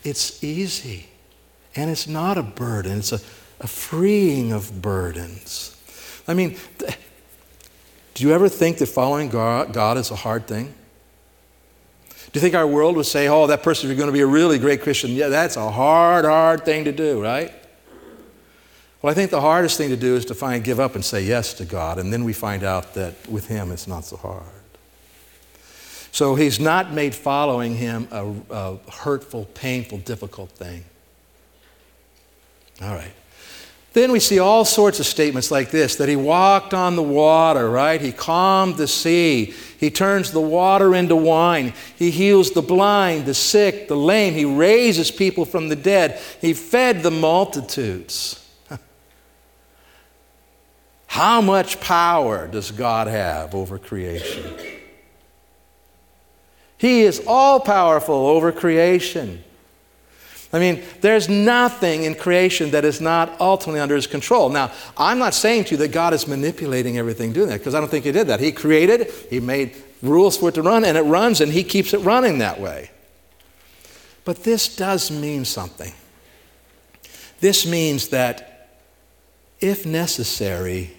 it's 0.03 0.43
easy 0.43 1.07
and 1.75 1.91
it's 1.91 2.07
not 2.07 2.39
a 2.39 2.43
burden, 2.43 2.99
it's 2.99 3.11
a, 3.11 3.19
a 3.59 3.67
freeing 3.67 4.51
of 4.51 4.81
burdens. 4.81 5.77
I 6.27 6.33
mean, 6.33 6.57
do 8.13 8.23
you 8.23 8.33
ever 8.33 8.47
think 8.47 8.77
that 8.77 8.87
following 8.87 9.29
God, 9.29 9.97
is 9.97 10.11
a 10.11 10.15
hard 10.15 10.47
thing? 10.47 10.73
Do 12.33 12.39
you 12.39 12.41
think 12.41 12.55
our 12.55 12.65
world 12.65 12.95
would 12.95 13.05
say, 13.05 13.27
oh, 13.27 13.47
that 13.47 13.61
person 13.61 13.91
is 13.91 13.97
going 13.97 14.07
to 14.07 14.13
be 14.13 14.21
a 14.21 14.27
really 14.27 14.57
great 14.57 14.81
Christian? 14.81 15.11
Yeah, 15.11 15.27
that's 15.27 15.55
a 15.55 15.69
hard, 15.69 16.25
hard 16.25 16.65
thing 16.65 16.85
to 16.85 16.91
do, 16.91 17.21
right? 17.21 17.53
Well, 19.01 19.11
I 19.11 19.13
think 19.13 19.31
the 19.31 19.41
hardest 19.41 19.77
thing 19.77 19.89
to 19.89 19.97
do 19.97 20.15
is 20.15 20.25
to 20.25 20.33
find, 20.33 20.63
give 20.63 20.79
up 20.79 20.95
and 20.95 21.03
say 21.03 21.21
yes 21.21 21.53
to 21.55 21.65
God, 21.65 21.99
and 21.99 22.11
then 22.11 22.23
we 22.23 22.31
find 22.31 22.63
out 22.63 22.93
that 22.93 23.27
with 23.27 23.47
Him 23.47 23.71
it's 23.71 23.87
not 23.87 24.05
so 24.05 24.15
hard. 24.17 24.45
So 26.11 26.35
He's 26.35 26.59
not 26.59 26.93
made 26.93 27.13
following 27.13 27.75
Him 27.75 28.07
a, 28.11 28.33
a 28.49 28.77
hurtful, 28.91 29.45
painful, 29.53 29.97
difficult 29.99 30.51
thing. 30.51 30.85
All 32.81 32.95
right. 32.95 33.13
Then 33.93 34.11
we 34.11 34.19
see 34.19 34.39
all 34.39 34.65
sorts 34.65 34.99
of 34.99 35.05
statements 35.05 35.51
like 35.51 35.69
this 35.69 35.97
that 35.97 36.09
he 36.09 36.15
walked 36.15 36.73
on 36.73 36.95
the 36.95 37.03
water, 37.03 37.69
right? 37.69 38.01
He 38.01 38.11
calmed 38.11 38.77
the 38.77 38.87
sea. 38.87 39.53
He 39.77 39.91
turns 39.91 40.31
the 40.31 40.41
water 40.41 40.95
into 40.95 41.15
wine. 41.15 41.73
He 41.95 42.09
heals 42.09 42.51
the 42.51 42.63
blind, 42.63 43.27
the 43.27 43.35
sick, 43.35 43.87
the 43.87 43.95
lame. 43.95 44.33
He 44.33 44.45
raises 44.45 45.11
people 45.11 45.45
from 45.45 45.69
the 45.69 45.75
dead. 45.75 46.19
He 46.41 46.55
fed 46.55 47.03
the 47.03 47.11
multitudes. 47.11 48.43
How 51.05 51.39
much 51.41 51.79
power 51.79 52.47
does 52.47 52.71
God 52.71 53.05
have 53.05 53.53
over 53.53 53.77
creation? 53.77 54.55
He 56.79 57.03
is 57.03 57.23
all 57.27 57.59
powerful 57.59 58.25
over 58.25 58.51
creation. 58.51 59.43
I 60.53 60.59
mean, 60.59 60.83
there's 61.01 61.27
nothing 61.27 62.03
in 62.03 62.13
creation 62.13 62.71
that 62.71 62.85
is 62.85 63.01
not 63.01 63.41
ultimately 63.41 63.79
under 63.79 63.95
his 63.95 64.05
control. 64.05 64.49
Now, 64.49 64.71
I'm 64.95 65.17
not 65.17 65.33
saying 65.33 65.63
to 65.65 65.71
you 65.71 65.77
that 65.77 65.91
God 65.91 66.13
is 66.13 66.27
manipulating 66.27 66.99
everything 66.99 67.33
doing 67.33 67.49
that, 67.49 67.57
because 67.57 67.73
I 67.73 67.79
don't 67.79 67.89
think 67.89 68.05
he 68.05 68.11
did 68.11 68.27
that. 68.27 68.39
He 68.39 68.51
created 68.51 69.11
he 69.31 69.39
made 69.39 69.75
rules 70.03 70.37
for 70.37 70.49
it 70.49 70.55
to 70.55 70.61
run, 70.61 70.85
and 70.85 70.95
it 70.95 71.01
runs, 71.01 71.41
and 71.41 71.51
he 71.51 71.63
keeps 71.63 71.93
it 71.93 71.97
running 71.99 72.37
that 72.37 72.61
way. 72.61 72.91
But 74.25 74.43
this 74.43 74.73
does 74.75 75.09
mean 75.09 75.43
something. 75.43 75.93
This 77.39 77.65
means 77.65 78.09
that 78.09 78.69
if 79.59 79.85
necessary, 79.85 80.93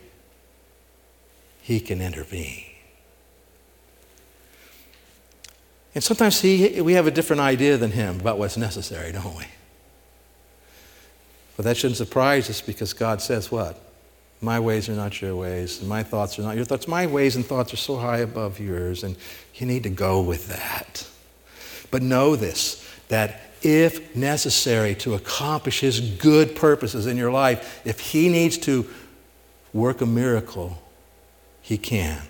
he 1.62 1.78
can 1.80 2.02
intervene. 2.02 2.73
And 5.94 6.02
sometimes 6.02 6.40
he, 6.40 6.80
we 6.80 6.94
have 6.94 7.06
a 7.06 7.10
different 7.10 7.40
idea 7.40 7.76
than 7.76 7.92
him 7.92 8.20
about 8.20 8.38
what's 8.38 8.56
necessary, 8.56 9.12
don't 9.12 9.36
we? 9.36 9.44
But 11.56 11.64
that 11.64 11.76
shouldn't 11.76 11.98
surprise 11.98 12.50
us 12.50 12.60
because 12.60 12.92
God 12.92 13.22
says 13.22 13.52
what? 13.52 13.80
My 14.40 14.58
ways 14.58 14.88
are 14.88 14.94
not 14.94 15.22
your 15.22 15.36
ways, 15.36 15.80
and 15.80 15.88
my 15.88 16.02
thoughts 16.02 16.38
are 16.38 16.42
not 16.42 16.56
your 16.56 16.64
thoughts. 16.64 16.88
My 16.88 17.06
ways 17.06 17.36
and 17.36 17.46
thoughts 17.46 17.72
are 17.72 17.78
so 17.78 17.96
high 17.96 18.18
above 18.18 18.58
yours, 18.58 19.04
and 19.04 19.16
you 19.54 19.66
need 19.66 19.84
to 19.84 19.88
go 19.88 20.20
with 20.20 20.48
that. 20.48 21.08
But 21.90 22.02
know 22.02 22.36
this 22.36 22.80
that 23.08 23.40
if 23.62 24.16
necessary 24.16 24.94
to 24.96 25.14
accomplish 25.14 25.80
His 25.80 26.00
good 26.00 26.56
purposes 26.56 27.06
in 27.06 27.16
your 27.16 27.30
life, 27.30 27.80
if 27.84 28.00
He 28.00 28.28
needs 28.28 28.58
to 28.58 28.86
work 29.72 30.00
a 30.00 30.06
miracle, 30.06 30.82
He 31.62 31.78
can, 31.78 32.20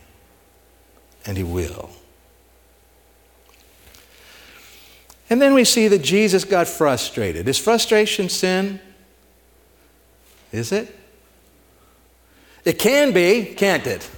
and 1.25 1.37
He 1.37 1.45
will. 1.45 1.91
And 5.31 5.41
then 5.41 5.55
we 5.55 5.65
see 5.65 5.89
that 5.89 6.03
Jesus 6.03 6.45
got 6.45 6.69
frustrated. 6.69 7.49
Is 7.49 7.59
frustration 7.59 8.29
sin? 8.29 8.81
Is 10.53 10.71
it? 10.71 10.95
It 12.65 12.79
can 12.79 13.13
be, 13.13 13.55
can't 13.55 13.87
it? 13.87 14.09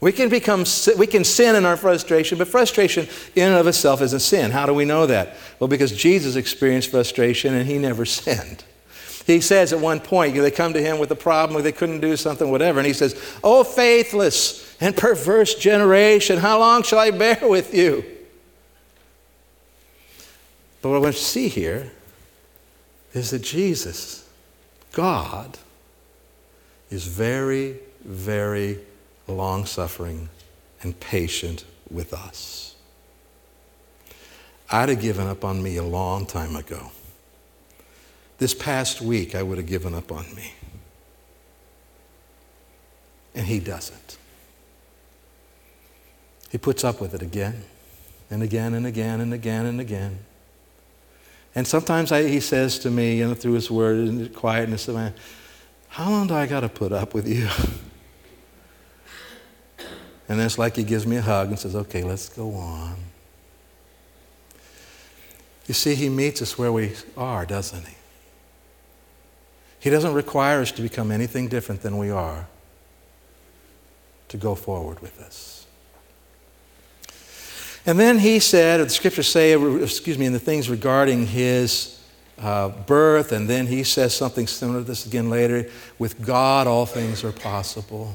We 0.00 0.12
can 0.12 0.28
become 0.28 0.64
we 0.98 1.06
can 1.06 1.24
sin 1.24 1.56
in 1.56 1.64
our 1.64 1.76
frustration, 1.76 2.38
but 2.38 2.48
frustration 2.48 3.08
in 3.34 3.48
and 3.48 3.56
of 3.56 3.66
itself 3.66 4.02
isn't 4.02 4.20
sin. 4.20 4.50
How 4.50 4.66
do 4.66 4.74
we 4.74 4.84
know 4.84 5.06
that? 5.06 5.36
Well, 5.58 5.68
because 5.68 5.92
Jesus 5.92 6.36
experienced 6.36 6.90
frustration 6.90 7.54
and 7.54 7.66
he 7.66 7.78
never 7.78 8.04
sinned. 8.04 8.64
He 9.26 9.40
says 9.40 9.72
at 9.72 9.80
one 9.80 9.98
point, 9.98 10.36
they 10.36 10.50
come 10.52 10.72
to 10.74 10.80
him 10.80 10.98
with 10.98 11.10
a 11.10 11.16
problem, 11.16 11.60
they 11.62 11.72
couldn't 11.72 12.00
do 12.00 12.16
something, 12.16 12.48
whatever, 12.48 12.78
and 12.78 12.86
he 12.86 12.92
says, 12.92 13.20
Oh, 13.42 13.64
faithless 13.64 14.76
and 14.80 14.96
perverse 14.96 15.56
generation, 15.56 16.38
how 16.38 16.60
long 16.60 16.84
shall 16.84 17.00
I 17.00 17.10
bear 17.10 17.40
with 17.42 17.74
you? 17.74 18.04
But 20.86 20.90
what 20.90 20.96
I 20.98 21.00
want 21.00 21.16
to 21.16 21.20
see 21.20 21.48
here 21.48 21.90
is 23.12 23.32
that 23.32 23.40
Jesus, 23.40 24.24
God, 24.92 25.58
is 26.90 27.08
very, 27.08 27.80
very 28.04 28.78
long 29.26 29.66
suffering 29.66 30.28
and 30.84 31.00
patient 31.00 31.64
with 31.90 32.14
us. 32.14 32.76
I'd 34.70 34.90
have 34.90 35.00
given 35.00 35.26
up 35.26 35.44
on 35.44 35.60
me 35.60 35.76
a 35.76 35.82
long 35.82 36.24
time 36.24 36.54
ago. 36.54 36.92
This 38.38 38.54
past 38.54 39.00
week, 39.00 39.34
I 39.34 39.42
would 39.42 39.58
have 39.58 39.66
given 39.66 39.92
up 39.92 40.12
on 40.12 40.32
me. 40.36 40.52
And 43.34 43.44
he 43.44 43.58
doesn't. 43.58 44.18
He 46.52 46.58
puts 46.58 46.84
up 46.84 47.00
with 47.00 47.12
it 47.12 47.22
again 47.22 47.64
and 48.30 48.40
again 48.40 48.72
and 48.72 48.86
again 48.86 49.20
and 49.20 49.34
again 49.34 49.66
and 49.66 49.80
again. 49.80 50.20
And 51.56 51.66
sometimes 51.66 52.12
I, 52.12 52.28
he 52.28 52.38
says 52.40 52.78
to 52.80 52.90
me, 52.90 53.16
you 53.16 53.26
know, 53.26 53.34
through 53.34 53.54
his 53.54 53.70
word 53.70 53.96
and 53.96 54.32
quietness, 54.34 54.86
of 54.88 54.94
man, 54.94 55.14
how 55.88 56.10
long 56.10 56.26
do 56.26 56.34
I 56.34 56.46
got 56.46 56.60
to 56.60 56.68
put 56.68 56.92
up 56.92 57.14
with 57.14 57.26
you? 57.26 57.48
and 60.28 60.38
then 60.38 60.44
it's 60.44 60.58
like 60.58 60.76
he 60.76 60.84
gives 60.84 61.06
me 61.06 61.16
a 61.16 61.22
hug 61.22 61.48
and 61.48 61.58
says, 61.58 61.74
okay, 61.74 62.02
let's 62.02 62.28
go 62.28 62.52
on. 62.52 62.96
You 65.66 65.72
see, 65.72 65.94
he 65.94 66.10
meets 66.10 66.42
us 66.42 66.58
where 66.58 66.70
we 66.70 66.92
are, 67.16 67.46
doesn't 67.46 67.86
he? 67.86 67.94
He 69.80 69.88
doesn't 69.88 70.12
require 70.12 70.60
us 70.60 70.72
to 70.72 70.82
become 70.82 71.10
anything 71.10 71.48
different 71.48 71.80
than 71.80 71.96
we 71.96 72.10
are 72.10 72.46
to 74.28 74.36
go 74.36 74.54
forward 74.54 75.00
with 75.00 75.18
us. 75.20 75.65
And 77.86 78.00
then 78.00 78.18
he 78.18 78.40
said, 78.40 78.80
the 78.80 78.90
scriptures 78.90 79.28
say, 79.28 79.52
excuse 79.80 80.18
me, 80.18 80.26
in 80.26 80.32
the 80.32 80.40
things 80.40 80.68
regarding 80.68 81.26
his 81.26 82.02
uh, 82.38 82.68
birth, 82.68 83.30
and 83.30 83.48
then 83.48 83.68
he 83.68 83.84
says 83.84 84.14
something 84.14 84.48
similar 84.48 84.80
to 84.80 84.84
this 84.84 85.06
again 85.06 85.30
later 85.30 85.70
with 85.98 86.20
God, 86.20 86.66
all 86.66 86.84
things 86.84 87.22
are 87.22 87.32
possible. 87.32 88.12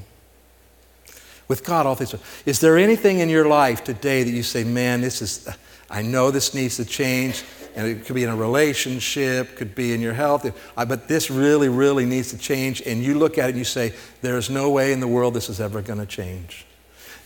With 1.47 1.63
God, 1.63 1.85
all 1.85 1.95
things 1.95 2.13
are. 2.13 2.19
Is 2.45 2.59
there 2.59 2.77
anything 2.77 3.19
in 3.19 3.29
your 3.29 3.47
life 3.47 3.83
today 3.83 4.23
that 4.23 4.31
you 4.31 4.43
say, 4.43 4.65
man, 4.65 4.99
this 4.99 5.21
is, 5.21 5.47
I 5.89 6.01
know 6.01 6.31
this 6.31 6.53
needs 6.53 6.75
to 6.75 6.85
change? 6.85 7.43
And 7.73 7.87
it 7.87 8.05
could 8.05 8.15
be 8.15 8.25
in 8.25 8.29
a 8.29 8.35
relationship, 8.35 9.55
could 9.55 9.73
be 9.73 9.93
in 9.93 10.01
your 10.01 10.13
health, 10.13 10.53
but 10.75 11.07
this 11.07 11.31
really, 11.31 11.69
really 11.69 12.05
needs 12.05 12.31
to 12.31 12.37
change. 12.37 12.81
And 12.81 13.01
you 13.01 13.17
look 13.17 13.37
at 13.37 13.45
it 13.45 13.49
and 13.51 13.57
you 13.57 13.63
say, 13.63 13.93
there 14.21 14.37
is 14.37 14.49
no 14.49 14.69
way 14.69 14.91
in 14.91 14.99
the 14.99 15.07
world 15.07 15.33
this 15.33 15.49
is 15.49 15.61
ever 15.61 15.81
going 15.81 15.99
to 15.99 16.05
change. 16.05 16.65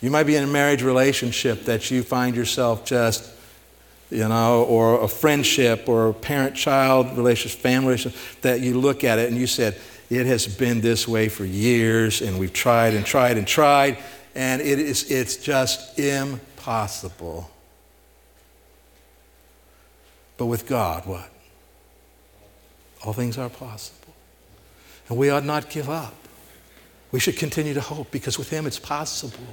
You 0.02 0.12
might 0.12 0.24
be 0.24 0.36
in 0.36 0.44
a 0.44 0.48
marriage 0.48 0.84
relationship 0.84 1.66
that 1.66 1.90
you 1.90 2.04
find 2.04 2.36
yourself 2.36 2.86
just, 2.86 3.32
you 4.12 4.28
know, 4.28 4.64
or 4.64 5.02
a 5.02 5.08
friendship 5.08 5.88
or 5.88 6.10
a 6.10 6.14
parent 6.14 6.56
child 6.56 7.18
relationship, 7.18 7.60
family 7.60 7.88
relationship, 7.88 8.20
that 8.42 8.62
you 8.62 8.80
look 8.80 9.04
at 9.04 9.20
it 9.20 9.30
and 9.30 9.38
you 9.38 9.48
said, 9.48 9.78
it 10.10 10.26
has 10.28 10.48
been 10.48 10.82
this 10.82 11.08
way 11.08 11.30
for 11.30 11.46
years 11.46 12.22
and 12.22 12.38
we've 12.38 12.54
tried 12.54 12.94
and 12.94 13.06
tried 13.06 13.38
and 13.38 13.48
tried 13.48 13.98
and 14.36 14.62
it 14.62 14.80
is, 14.80 15.10
it's 15.10 15.38
just 15.38 15.98
impossible. 15.98 17.50
But 20.38 20.48
with 20.48 20.68
God, 20.68 21.06
what? 21.06 21.30
All 23.06 23.14
things 23.14 23.38
are 23.38 23.50
possible. 23.50 24.14
And 25.08 25.18
we 25.18 25.30
ought 25.30 25.46
not 25.46 25.70
give 25.70 25.90
up. 25.90 26.14
We 27.12 27.20
should 27.22 27.38
continue 27.38 27.74
to 27.74 27.82
hope 27.82 28.12
because 28.12 28.38
with 28.38 28.50
Him 28.50 28.68
it's 28.68 28.80
possible. 28.80 29.46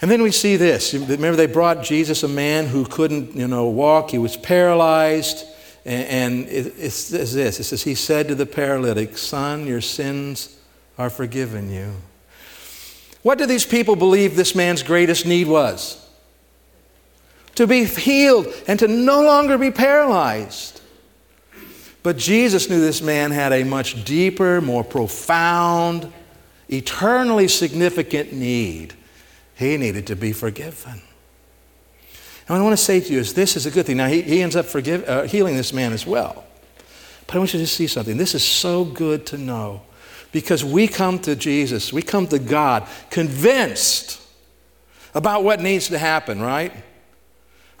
And 0.00 0.10
then 0.10 0.22
we 0.22 0.30
see 0.30 0.56
this. 0.56 0.92
Remember, 0.92 1.36
they 1.36 1.46
brought 1.46 1.82
Jesus 1.82 2.22
a 2.22 2.28
man 2.28 2.66
who 2.66 2.84
couldn't, 2.84 3.34
you 3.34 3.48
know, 3.48 3.66
walk. 3.68 4.10
He 4.10 4.18
was 4.18 4.36
paralyzed. 4.36 5.46
And 5.86 6.46
it 6.48 6.90
says 6.90 7.32
this. 7.32 7.60
It 7.60 7.64
says, 7.64 7.82
He 7.84 7.94
said 7.94 8.28
to 8.28 8.34
the 8.34 8.44
paralytic, 8.44 9.16
Son, 9.16 9.66
your 9.66 9.80
sins 9.80 10.58
are 10.98 11.08
forgiven 11.08 11.70
you. 11.70 11.92
What 13.22 13.38
do 13.38 13.46
these 13.46 13.64
people 13.64 13.96
believe 13.96 14.36
this 14.36 14.54
man's 14.54 14.82
greatest 14.82 15.26
need 15.26 15.46
was? 15.46 16.04
To 17.54 17.66
be 17.66 17.84
healed 17.84 18.48
and 18.68 18.78
to 18.80 18.88
no 18.88 19.22
longer 19.22 19.56
be 19.56 19.70
paralyzed. 19.70 20.80
But 22.02 22.18
Jesus 22.18 22.68
knew 22.68 22.80
this 22.80 23.00
man 23.00 23.30
had 23.30 23.52
a 23.52 23.64
much 23.64 24.04
deeper, 24.04 24.60
more 24.60 24.84
profound, 24.84 26.12
eternally 26.68 27.48
significant 27.48 28.32
need. 28.32 28.94
He 29.56 29.76
needed 29.78 30.06
to 30.08 30.16
be 30.16 30.32
forgiven. 30.32 30.92
And 30.92 32.54
what 32.54 32.58
I 32.58 32.62
want 32.62 32.78
to 32.78 32.84
say 32.84 33.00
to 33.00 33.12
you 33.12 33.18
is 33.18 33.34
this 33.34 33.56
is 33.56 33.66
a 33.66 33.70
good 33.70 33.86
thing. 33.86 33.96
Now, 33.96 34.06
he, 34.06 34.22
he 34.22 34.42
ends 34.42 34.54
up 34.54 34.66
forgive, 34.66 35.08
uh, 35.08 35.22
healing 35.22 35.56
this 35.56 35.72
man 35.72 35.92
as 35.92 36.06
well. 36.06 36.44
But 37.26 37.36
I 37.36 37.38
want 37.38 37.54
you 37.54 37.60
to 37.60 37.66
see 37.66 37.86
something. 37.88 38.16
This 38.16 38.34
is 38.34 38.44
so 38.44 38.84
good 38.84 39.26
to 39.26 39.38
know 39.38 39.82
because 40.30 40.64
we 40.64 40.86
come 40.86 41.18
to 41.20 41.34
Jesus, 41.34 41.92
we 41.92 42.02
come 42.02 42.26
to 42.28 42.38
God 42.38 42.86
convinced 43.10 44.20
about 45.14 45.42
what 45.42 45.60
needs 45.60 45.88
to 45.88 45.98
happen, 45.98 46.40
right? 46.40 46.72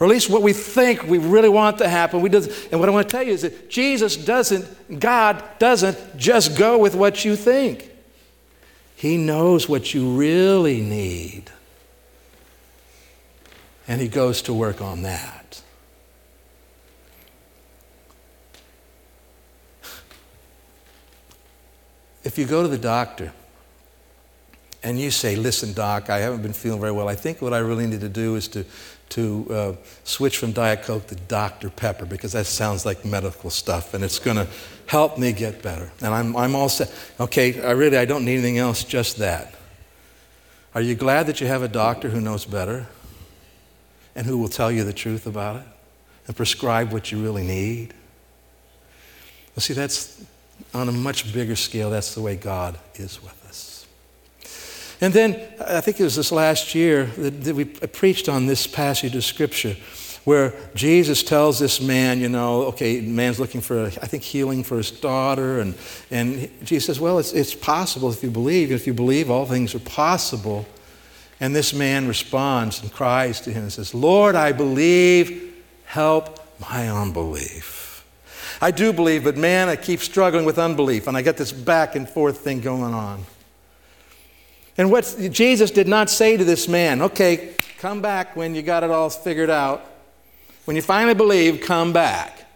Or 0.00 0.06
at 0.06 0.10
least 0.10 0.30
what 0.30 0.42
we 0.42 0.52
think 0.52 1.04
we 1.04 1.18
really 1.18 1.48
want 1.48 1.78
to 1.78 1.88
happen. 1.88 2.22
We 2.22 2.30
and 2.30 2.80
what 2.80 2.88
I 2.88 2.92
want 2.92 3.08
to 3.08 3.12
tell 3.12 3.22
you 3.22 3.32
is 3.34 3.42
that 3.42 3.70
Jesus 3.70 4.16
doesn't, 4.16 4.98
God 4.98 5.44
doesn't 5.58 6.16
just 6.16 6.56
go 6.58 6.78
with 6.78 6.94
what 6.94 7.24
you 7.24 7.36
think. 7.36 7.90
He 8.96 9.18
knows 9.18 9.68
what 9.68 9.92
you 9.92 10.16
really 10.16 10.80
need 10.80 11.50
and 13.88 14.00
he 14.00 14.08
goes 14.08 14.42
to 14.42 14.52
work 14.52 14.80
on 14.80 15.02
that. 15.02 15.62
If 22.24 22.38
you 22.38 22.44
go 22.44 22.62
to 22.62 22.68
the 22.68 22.78
doctor 22.78 23.32
and 24.82 24.98
you 24.98 25.12
say, 25.12 25.36
Listen, 25.36 25.72
doc, 25.72 26.10
I 26.10 26.18
haven't 26.18 26.42
been 26.42 26.52
feeling 26.52 26.80
very 26.80 26.92
well, 26.92 27.08
I 27.08 27.14
think 27.14 27.40
what 27.40 27.52
I 27.52 27.58
really 27.58 27.86
need 27.86 28.00
to 28.00 28.08
do 28.08 28.34
is 28.34 28.48
to, 28.48 28.64
to 29.10 29.46
uh, 29.48 29.72
switch 30.02 30.36
from 30.38 30.50
Diet 30.50 30.82
Coke 30.82 31.06
to 31.06 31.14
Dr. 31.14 31.70
Pepper 31.70 32.04
because 32.04 32.32
that 32.32 32.46
sounds 32.46 32.84
like 32.84 33.04
medical 33.04 33.48
stuff 33.48 33.94
and 33.94 34.02
it's 34.02 34.18
going 34.18 34.36
to 34.38 34.48
help 34.86 35.18
me 35.18 35.32
get 35.32 35.62
better. 35.62 35.92
And 36.02 36.12
I'm, 36.12 36.36
I'm 36.36 36.56
all 36.56 36.68
set. 36.68 36.92
Okay, 37.20 37.62
I 37.62 37.70
really 37.70 37.96
I 37.96 38.04
don't 38.04 38.24
need 38.24 38.34
anything 38.34 38.58
else, 38.58 38.82
just 38.82 39.18
that. 39.18 39.54
Are 40.74 40.80
you 40.80 40.96
glad 40.96 41.26
that 41.28 41.40
you 41.40 41.46
have 41.46 41.62
a 41.62 41.68
doctor 41.68 42.08
who 42.08 42.20
knows 42.20 42.44
better? 42.44 42.88
And 44.16 44.26
who 44.26 44.38
will 44.38 44.48
tell 44.48 44.72
you 44.72 44.82
the 44.82 44.92
truth 44.92 45.26
about 45.26 45.56
it 45.56 45.66
and 46.26 46.34
prescribe 46.34 46.92
what 46.92 47.12
you 47.12 47.22
really 47.22 47.46
need. 47.46 47.94
Well, 49.54 49.60
see, 49.60 49.74
that's 49.74 50.24
on 50.74 50.88
a 50.88 50.92
much 50.92 51.32
bigger 51.32 51.54
scale, 51.54 51.90
that's 51.90 52.14
the 52.14 52.22
way 52.22 52.34
God 52.34 52.78
is 52.94 53.22
with 53.22 53.46
us. 53.46 53.86
And 55.00 55.12
then 55.12 55.40
I 55.60 55.80
think 55.82 56.00
it 56.00 56.04
was 56.04 56.16
this 56.16 56.32
last 56.32 56.74
year 56.74 57.04
that, 57.04 57.54
we 57.54 57.66
preached 57.66 58.28
on 58.28 58.46
this 58.46 58.66
passage 58.66 59.14
of 59.14 59.24
Scripture 59.24 59.76
where 60.24 60.54
Jesus 60.74 61.22
tells 61.22 61.58
this 61.60 61.80
man, 61.80 62.18
you 62.18 62.28
know, 62.28 62.62
okay, 62.64 63.00
man's 63.00 63.38
looking 63.38 63.60
for, 63.60 63.84
I 63.84 63.90
think, 63.90 64.24
healing 64.24 64.64
for 64.64 64.78
his 64.78 64.90
daughter. 64.90 65.60
And, 65.60 65.74
and 66.10 66.50
Jesus 66.64 66.86
says, 66.86 66.98
well, 66.98 67.20
it's, 67.20 67.32
it's 67.32 67.54
possible 67.54 68.10
if 68.10 68.24
you 68.24 68.30
believe. 68.30 68.72
If 68.72 68.88
you 68.88 68.94
believe, 68.94 69.30
all 69.30 69.46
things 69.46 69.72
are 69.74 69.80
possible. 69.80 70.66
And 71.40 71.54
this 71.54 71.74
man 71.74 72.08
responds 72.08 72.80
and 72.80 72.92
cries 72.92 73.40
to 73.42 73.52
him 73.52 73.64
and 73.64 73.72
says, 73.72 73.94
Lord, 73.94 74.34
I 74.34 74.52
believe, 74.52 75.54
help 75.84 76.40
my 76.60 76.88
unbelief. 76.88 78.04
I 78.60 78.70
do 78.70 78.92
believe, 78.92 79.24
but 79.24 79.36
man, 79.36 79.68
I 79.68 79.76
keep 79.76 80.00
struggling 80.00 80.46
with 80.46 80.58
unbelief, 80.58 81.06
and 81.06 81.16
I 81.16 81.22
get 81.22 81.36
this 81.36 81.52
back 81.52 81.94
and 81.94 82.08
forth 82.08 82.38
thing 82.38 82.60
going 82.60 82.94
on. 82.94 83.24
And 84.78 84.90
what 84.90 85.16
Jesus 85.30 85.70
did 85.70 85.88
not 85.88 86.08
say 86.08 86.36
to 86.36 86.44
this 86.44 86.68
man, 86.68 87.02
okay, 87.02 87.54
come 87.78 88.00
back 88.00 88.34
when 88.34 88.54
you 88.54 88.62
got 88.62 88.82
it 88.82 88.90
all 88.90 89.10
figured 89.10 89.50
out. 89.50 89.84
When 90.64 90.74
you 90.74 90.82
finally 90.82 91.14
believe, 91.14 91.60
come 91.60 91.92
back. 91.92 92.46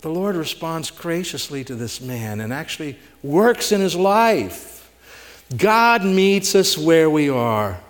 The 0.00 0.10
Lord 0.10 0.36
responds 0.36 0.90
graciously 0.90 1.64
to 1.64 1.74
this 1.74 2.00
man 2.00 2.40
and 2.40 2.52
actually 2.52 2.98
works 3.22 3.72
in 3.72 3.80
his 3.80 3.96
life. 3.96 4.77
God 5.56 6.04
meets 6.04 6.54
us 6.54 6.76
where 6.76 7.08
we 7.08 7.30
are. 7.30 7.80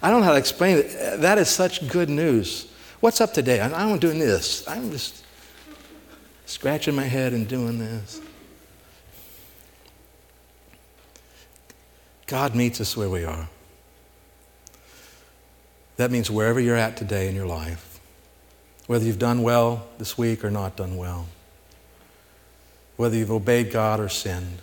I 0.00 0.10
don't 0.10 0.20
know 0.20 0.26
how 0.26 0.32
to 0.32 0.38
explain 0.38 0.78
it. 0.78 1.20
That 1.20 1.38
is 1.38 1.48
such 1.48 1.88
good 1.88 2.08
news. 2.08 2.70
What's 3.00 3.20
up 3.20 3.34
today? 3.34 3.60
I'm 3.60 3.98
doing 3.98 4.18
this. 4.18 4.66
I'm 4.68 4.90
just 4.90 5.24
scratching 6.46 6.94
my 6.94 7.04
head 7.04 7.32
and 7.32 7.46
doing 7.46 7.78
this. 7.78 8.20
God 12.26 12.54
meets 12.54 12.80
us 12.80 12.96
where 12.96 13.10
we 13.10 13.24
are. 13.24 13.48
That 15.96 16.10
means 16.10 16.30
wherever 16.30 16.60
you're 16.60 16.76
at 16.76 16.96
today 16.96 17.28
in 17.28 17.34
your 17.34 17.46
life, 17.46 17.98
whether 18.86 19.04
you've 19.04 19.18
done 19.18 19.42
well 19.42 19.86
this 19.98 20.16
week 20.16 20.44
or 20.44 20.50
not 20.50 20.76
done 20.76 20.96
well, 20.96 21.26
whether 22.98 23.16
you've 23.16 23.30
obeyed 23.30 23.70
God 23.70 24.00
or 24.00 24.08
sinned, 24.08 24.58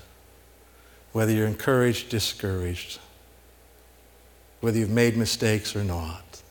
whether 1.13 1.32
you're 1.32 1.48
encouraged, 1.48 2.10
discouraged, 2.10 3.00
whether 4.60 4.78
you've 4.78 4.89
made 4.89 5.15
mistakes 5.15 5.74
or 5.74 5.86
not, 5.86 6.41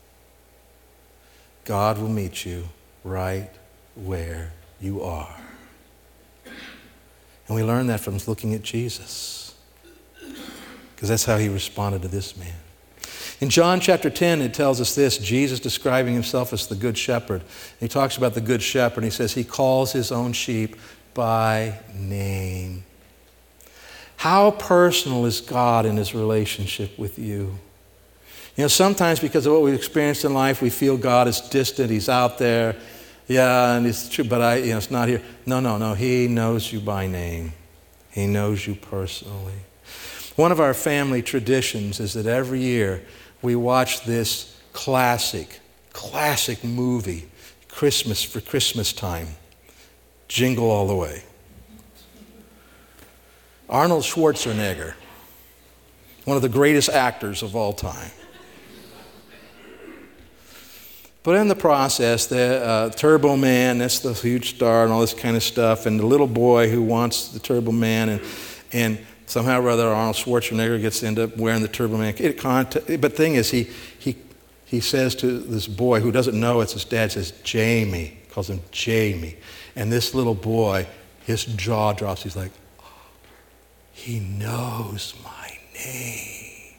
God 1.63 1.99
will 1.99 2.09
meet 2.09 2.43
you 2.43 2.65
right 3.03 3.51
where 3.93 4.51
you 4.81 5.03
are. 5.03 5.35
And 7.47 7.55
we 7.55 7.61
learn 7.61 7.85
that 7.87 7.99
from 7.99 8.17
looking 8.25 8.55
at 8.55 8.63
Jesus, 8.63 9.53
because 10.95 11.09
that's 11.09 11.25
how 11.25 11.37
he 11.37 11.49
responded 11.49 12.01
to 12.01 12.07
this 12.07 12.35
man. 12.35 12.55
In 13.41 13.49
John 13.49 13.79
chapter 13.79 14.09
10, 14.09 14.41
it 14.41 14.53
tells 14.53 14.81
us 14.81 14.95
this 14.95 15.17
Jesus 15.17 15.59
describing 15.59 16.13
himself 16.13 16.53
as 16.53 16.65
the 16.65 16.75
good 16.75 16.97
shepherd. 16.97 17.43
He 17.79 17.87
talks 17.87 18.17
about 18.17 18.33
the 18.33 18.41
good 18.41 18.63
shepherd. 18.63 19.03
He 19.03 19.09
says 19.11 19.33
he 19.33 19.43
calls 19.43 19.91
his 19.91 20.11
own 20.11 20.33
sheep 20.33 20.77
by 21.15 21.79
name. 21.95 22.83
How 24.17 24.51
personal 24.51 25.25
is 25.25 25.41
God 25.41 25.87
in 25.87 25.97
his 25.97 26.13
relationship 26.13 26.99
with 26.99 27.17
you? 27.17 27.57
You 28.55 28.63
know, 28.63 28.67
sometimes 28.67 29.19
because 29.19 29.45
of 29.45 29.53
what 29.53 29.63
we've 29.63 29.73
experienced 29.73 30.23
in 30.23 30.33
life, 30.33 30.61
we 30.61 30.69
feel 30.69 30.95
God 30.97 31.27
is 31.27 31.41
distant, 31.41 31.89
He's 31.89 32.07
out 32.07 32.37
there. 32.37 32.75
Yeah, 33.27 33.73
and 33.73 33.87
it's 33.87 34.07
true, 34.07 34.23
but 34.23 34.41
I, 34.41 34.57
you 34.57 34.71
know, 34.71 34.77
it's 34.77 34.91
not 34.91 35.07
here. 35.07 35.21
No, 35.45 35.59
no, 35.59 35.77
no. 35.77 35.93
He 35.93 36.27
knows 36.27 36.71
you 36.71 36.79
by 36.79 37.07
name, 37.07 37.53
He 38.11 38.27
knows 38.27 38.65
you 38.65 38.75
personally. 38.75 39.53
One 40.35 40.51
of 40.51 40.59
our 40.59 40.73
family 40.73 41.21
traditions 41.21 41.99
is 41.99 42.13
that 42.13 42.25
every 42.25 42.59
year 42.59 43.03
we 43.41 43.55
watch 43.55 44.03
this 44.05 44.59
classic, 44.73 45.59
classic 45.93 46.63
movie, 46.63 47.29
Christmas 47.69 48.23
for 48.23 48.41
Christmas 48.41 48.93
time, 48.93 49.27
Jingle 50.27 50.69
All 50.69 50.87
the 50.87 50.95
Way. 50.95 51.23
Arnold 53.67 54.03
Schwarzenegger, 54.03 54.93
one 56.25 56.35
of 56.35 56.43
the 56.43 56.49
greatest 56.49 56.89
actors 56.89 57.41
of 57.41 57.55
all 57.55 57.73
time. 57.73 58.11
But 61.23 61.37
in 61.37 61.47
the 61.47 61.55
process, 61.55 62.27
the 62.27 62.63
uh, 62.63 62.89
Turbo 62.91 63.35
Man, 63.35 63.79
that's 63.79 63.97
the 63.97 64.13
huge 64.13 64.55
star 64.55 64.83
and 64.83 64.93
all 64.93 65.01
this 65.01 65.15
kind 65.15 65.35
of 65.35 65.41
stuff, 65.41 65.87
and 65.87 65.99
the 65.99 66.05
little 66.05 66.27
boy 66.27 66.69
who 66.69 66.83
wants 66.83 67.29
the 67.29 67.39
Turbo 67.39 67.71
Man, 67.71 68.09
and, 68.09 68.21
and 68.71 68.99
somehow 69.25 69.59
or 69.59 69.71
other 69.71 69.87
Arnold 69.87 70.17
Schwarzenegger 70.17 70.79
gets 70.79 71.01
end 71.01 71.17
up 71.17 71.35
wearing 71.35 71.63
the 71.63 71.67
Turbo 71.67 71.97
Man. 71.97 72.13
It, 72.19 72.39
but 72.39 73.01
the 73.01 73.09
thing 73.09 73.33
is, 73.33 73.49
he, 73.49 73.63
he, 73.97 74.15
he 74.65 74.79
says 74.79 75.15
to 75.15 75.39
this 75.39 75.67
boy 75.67 75.99
who 75.99 76.11
doesn't 76.11 76.37
know 76.39 76.61
it's 76.61 76.73
his 76.73 76.85
dad, 76.85 77.11
says, 77.11 77.31
Jamie, 77.43 78.17
calls 78.31 78.49
him 78.49 78.61
Jamie. 78.71 79.37
And 79.75 79.91
this 79.91 80.13
little 80.13 80.33
boy, 80.33 80.87
his 81.25 81.45
jaw 81.45 81.93
drops. 81.93 82.23
He's 82.23 82.35
like, 82.35 82.51
oh, 82.79 82.83
he 83.93 84.19
knows 84.19 85.13
my 85.23 85.57
name. 85.75 86.73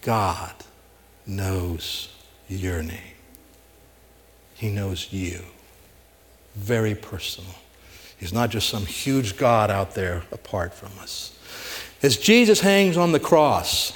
God 0.00 0.54
knows 1.26 2.08
your 2.48 2.82
name. 2.82 2.98
He 4.54 4.68
knows 4.68 5.12
you. 5.12 5.40
Very 6.54 6.94
personal. 6.94 7.54
He's 8.18 8.32
not 8.32 8.50
just 8.50 8.68
some 8.68 8.86
huge 8.86 9.36
God 9.36 9.70
out 9.70 9.94
there 9.94 10.22
apart 10.30 10.72
from 10.72 10.90
us. 11.00 11.36
As 12.02 12.16
Jesus 12.16 12.60
hangs 12.60 12.96
on 12.96 13.12
the 13.12 13.20
cross, 13.20 13.92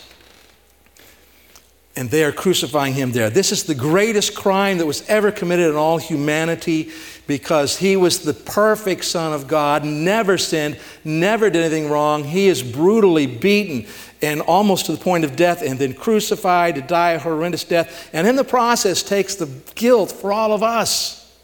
and 1.99 2.09
they 2.13 2.23
are 2.23 2.31
crucifying 2.31 2.95
him 2.95 3.11
there. 3.11 3.29
This 3.29 3.51
is 3.51 3.65
the 3.65 3.75
greatest 3.75 4.33
crime 4.33 4.79
that 4.79 4.87
was 4.87 5.05
ever 5.09 5.33
committed 5.33 5.69
in 5.69 5.75
all 5.75 5.99
humanity 5.99 6.93
because 7.27 7.77
he 7.77 7.97
was 7.97 8.21
the 8.21 8.33
perfect 8.33 9.05
Son 9.05 9.33
of 9.33 9.49
God, 9.49 9.85
never 9.85 10.39
sinned, 10.39 10.79
never 11.05 11.51
did 11.51 11.65
anything 11.65 11.91
wrong. 11.91 12.23
He 12.23 12.47
is 12.47 12.63
brutally 12.63 13.27
beaten 13.27 13.85
and 14.23 14.41
almost 14.43 14.87
to 14.87 14.93
the 14.93 14.99
point 14.99 15.25
of 15.25 15.35
death, 15.35 15.61
and 15.61 15.77
then 15.77 15.93
crucified 15.93 16.77
to 16.77 16.83
die 16.83 17.13
a 17.13 17.19
horrendous 17.19 17.65
death, 17.65 18.09
and 18.13 18.27
in 18.29 18.37
the 18.37 18.45
process 18.45 19.03
takes 19.03 19.35
the 19.35 19.47
guilt 19.75 20.13
for 20.13 20.33
all 20.33 20.53
of 20.53 20.63
us, 20.63 21.37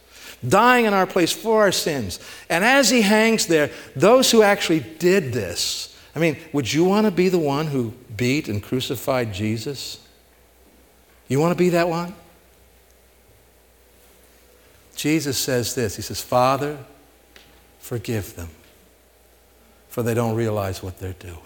dying 0.48 0.84
in 0.84 0.94
our 0.94 1.06
place 1.06 1.32
for 1.32 1.62
our 1.62 1.72
sins. 1.72 2.20
And 2.48 2.64
as 2.64 2.90
he 2.90 3.02
hangs 3.02 3.46
there, 3.46 3.70
those 3.94 4.30
who 4.30 4.42
actually 4.42 4.80
did 4.80 5.32
this, 5.32 5.96
I 6.14 6.20
mean, 6.20 6.36
would 6.52 6.72
you 6.72 6.84
want 6.84 7.06
to 7.06 7.10
be 7.10 7.28
the 7.28 7.38
one 7.38 7.66
who 7.66 7.92
beat 8.16 8.48
and 8.48 8.62
crucified 8.62 9.34
Jesus? 9.34 10.03
You 11.28 11.40
want 11.40 11.52
to 11.52 11.58
be 11.58 11.70
that 11.70 11.88
one? 11.88 12.14
Jesus 14.96 15.36
says 15.38 15.74
this 15.74 15.96
He 15.96 16.02
says, 16.02 16.20
Father, 16.20 16.78
forgive 17.78 18.36
them, 18.36 18.50
for 19.88 20.02
they 20.02 20.14
don't 20.14 20.34
realize 20.34 20.82
what 20.82 20.98
they're 20.98 21.12
doing. 21.12 21.40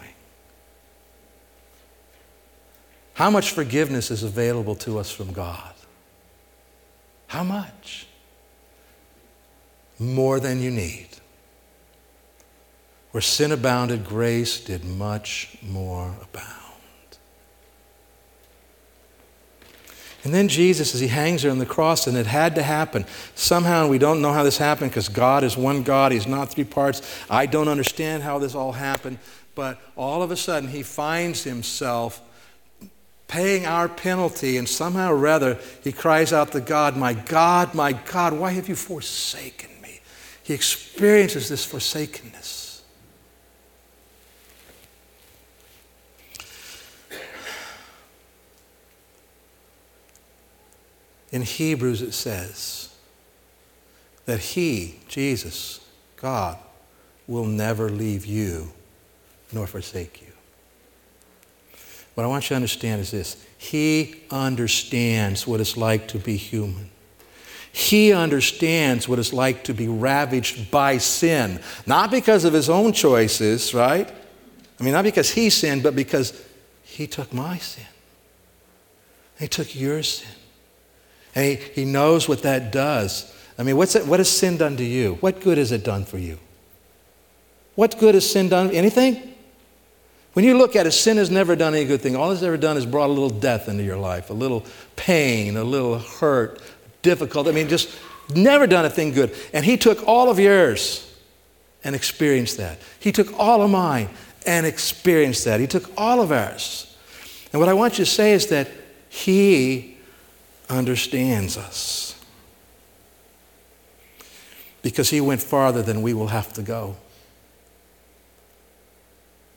How 3.14 3.31
much 3.31 3.51
forgiveness 3.51 4.12
is 4.12 4.23
available 4.23 4.77
to 4.77 4.99
us 4.99 5.11
from 5.11 5.33
God? 5.33 5.75
How 7.27 7.43
much? 7.43 8.07
More 9.99 10.38
than 10.38 10.62
you 10.62 10.71
need. 10.71 11.09
Where 13.11 13.21
sin 13.21 13.51
abounded, 13.51 14.07
grace 14.07 14.61
did 14.61 14.85
much 14.85 15.57
more 15.62 16.14
abound. 16.23 16.67
And 20.29 20.35
then 20.35 20.49
Jesus, 20.49 20.95
as 20.95 21.01
he 21.01 21.09
hangs 21.09 21.41
there 21.41 21.51
on 21.51 21.59
the 21.59 21.64
cross, 21.64 22.07
and 22.07 22.14
it 22.14 22.27
had 22.27 22.55
to 22.57 22.62
happen. 22.62 23.07
Somehow, 23.35 23.81
and 23.81 23.91
we 23.91 23.97
don't 23.97 24.21
know 24.21 24.31
how 24.31 24.43
this 24.43 24.59
happened 24.59 24.91
because 24.91 25.09
God 25.09 25.43
is 25.43 25.57
one 25.57 25.83
God, 25.83 26.12
He's 26.12 26.27
not 26.27 26.51
three 26.51 26.64
parts. 26.64 27.01
I 27.31 27.47
don't 27.47 27.67
understand 27.67 28.23
how 28.23 28.38
this 28.38 28.55
all 28.55 28.73
happened, 28.73 29.21
but 29.55 29.81
all 29.97 30.23
of 30.23 30.31
a 30.31 30.37
sudden, 30.37 30.69
he 30.69 30.83
finds 30.83 31.45
himself 31.45 32.21
paying 33.27 33.64
our 33.64 33.88
penalty, 33.88 34.59
and 34.59 34.69
somehow 34.69 35.12
or 35.12 35.27
other, 35.27 35.59
he 35.83 35.93
cries 35.93 36.31
out 36.31 36.53
to 36.53 36.61
God, 36.61 36.95
My 36.95 37.14
God, 37.14 37.73
my 37.73 37.95
God, 37.95 38.35
why 38.35 38.51
have 38.51 38.69
you 38.69 38.77
forsaken 38.77 39.71
me? 39.81 40.01
He 40.43 40.53
experiences 40.53 41.49
this 41.49 41.64
forsakenness. 41.64 42.58
In 51.31 51.42
Hebrews, 51.42 52.02
it 52.02 52.12
says 52.12 52.94
that 54.24 54.40
He, 54.40 55.00
Jesus, 55.08 55.81
God, 56.16 56.58
will 57.26 57.44
never 57.44 57.88
leave 57.88 58.24
you 58.24 58.72
nor 59.52 59.66
forsake 59.66 60.22
you. 60.22 60.29
What 62.14 62.24
I 62.24 62.26
want 62.26 62.44
you 62.44 62.48
to 62.48 62.54
understand 62.56 63.00
is 63.00 63.10
this 63.10 63.44
He 63.58 64.22
understands 64.31 65.46
what 65.46 65.60
it's 65.60 65.76
like 65.76 66.08
to 66.08 66.18
be 66.18 66.37
human. 66.37 66.90
He 67.70 68.12
understands 68.12 69.08
what 69.08 69.18
it's 69.18 69.33
like 69.33 69.64
to 69.64 69.74
be 69.74 69.87
ravaged 69.87 70.70
by 70.70 70.98
sin, 70.98 71.60
not 71.87 72.10
because 72.10 72.44
of 72.44 72.52
his 72.52 72.68
own 72.68 72.92
choices, 72.92 73.72
right? 73.72 74.12
I 74.81 74.83
mean, 74.83 74.92
not 74.92 75.04
because 75.04 75.31
he 75.31 75.50
sinned, 75.50 75.83
but 75.83 75.94
because 75.94 76.44
he 76.83 77.06
took 77.06 77.33
my 77.33 77.58
sin. 77.58 77.87
He 79.38 79.46
took 79.46 79.74
your 79.76 80.02
sin. 80.02 80.35
And 81.39 81.47
he, 81.47 81.55
he 81.55 81.85
knows 81.85 82.29
what 82.29 82.43
that 82.43 82.73
does. 82.73 83.33
I 83.57 83.63
mean, 83.63 83.77
what's 83.77 83.95
it, 83.95 84.05
what 84.09 84.19
has 84.19 84.29
sin 84.29 84.57
done 84.57 84.77
to 84.77 84.85
you? 84.85 85.19
What 85.21 85.41
good 85.41 85.57
has 85.57 85.71
it 85.71 85.85
done 85.85 86.05
for 86.05 86.19
you? 86.19 86.37
What 87.77 87.97
good 87.97 88.17
has 88.17 88.29
sin 88.29 88.49
done? 88.49 88.73
Anything? 88.73 89.37
When 90.33 90.45
you 90.45 90.59
look 90.59 90.75
at 90.75 90.89
it, 90.89 90.91
sin 90.91 91.17
has 91.17 91.31
never 91.31 91.55
done 91.55 91.77
any 91.77 91.85
good 91.85 92.01
thing. 92.01 92.17
All 92.17 92.33
it's 92.33 92.43
ever 92.43 92.57
done 92.57 92.77
is 92.77 92.85
brought 92.85 93.09
a 93.09 93.13
little 93.13 93.31
death 93.31 93.69
into 93.69 93.85
your 93.85 93.97
life, 93.97 94.31
a 94.31 94.33
little 94.33 94.67
pain, 94.97 95.57
a 95.57 95.63
little 95.63 96.01
hurt, 96.01 96.61
difficult. 97.03 97.47
I 97.47 97.53
mean, 97.53 97.69
just 97.69 97.97
never 98.35 98.67
done 98.67 98.85
a 98.85 98.91
thing 98.91 99.13
good. 99.13 99.33
And 99.53 99.65
He 99.65 99.77
took 99.77 100.09
all 100.09 100.31
of 100.31 100.41
yours 100.41 101.09
and 101.85 101.95
experienced 101.95 102.57
that. 102.57 102.81
He 102.99 103.13
took 103.13 103.39
all 103.39 103.63
of 103.63 103.71
mine 103.71 104.09
and 104.45 104.67
experienced 104.67 105.45
that. 105.45 105.61
He 105.61 105.69
took 105.69 105.89
all 105.97 106.21
of 106.21 106.33
ours. 106.33 106.97
And 107.53 107.61
what 107.61 107.69
I 107.69 107.75
want 107.75 107.97
you 107.97 108.05
to 108.05 108.11
say 108.11 108.33
is 108.33 108.49
that 108.49 108.69
He 109.09 109.98
understands 110.69 111.56
us 111.56 112.14
because 114.83 115.10
He 115.10 115.21
went 115.21 115.42
farther 115.42 115.83
than 115.83 116.02
we 116.02 116.14
will 116.14 116.29
have 116.29 116.52
to 116.54 116.62
go. 116.62 116.96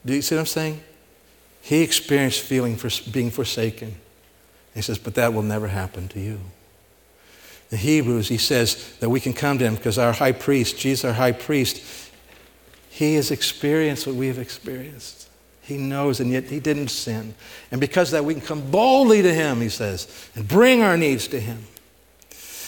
Do 0.05 0.14
you 0.14 0.22
see 0.22 0.36
what 0.36 0.41
I'm 0.41 0.47
saying? 0.47 0.82
He 1.62 1.82
experienced 1.82 2.41
feeling 2.41 2.76
for 2.76 2.89
being 3.12 3.30
forsaken. 3.30 3.95
He 4.74 4.82
says, 4.82 4.97
but 4.97 5.16
that 5.16 5.34
will 5.34 5.43
never 5.43 5.68
happen 5.68 6.07
to 6.09 6.20
you. 6.20 6.39
The 7.70 7.78
Hebrews, 7.78 8.28
he 8.28 8.38
says 8.38 8.97
that 8.99 9.09
we 9.09 9.20
can 9.20 9.34
come 9.34 9.57
to 9.59 9.66
him 9.66 9.76
because 9.76 9.97
our 9.97 10.12
high 10.12 10.32
priest, 10.32 10.78
Jesus, 10.78 11.05
our 11.05 11.14
high 11.14 11.32
priest, 11.32 11.82
he 12.89 13.16
has 13.16 13.32
experienced 13.32 14.07
what 14.07 14.16
we 14.16 14.28
have 14.28 14.39
experienced. 14.39 15.20
He 15.62 15.78
knows, 15.78 16.20
and 16.20 16.32
yet 16.32 16.45
he 16.45 16.59
didn't 16.59 16.89
sin. 16.89 17.36
And 17.72 17.80
because 17.80 18.09
of 18.09 18.14
that, 18.14 18.26
we 18.26 18.34
can 18.34 18.41
come 18.41 18.72
boldly 18.72 19.22
to 19.22 19.34
him, 19.34 19.62
he 19.62 19.70
says, 19.70 20.30
and 20.36 20.47
bring 20.47 20.82
our 20.82 20.97
needs 20.97 21.28
to 21.30 21.39
him. 21.39 21.66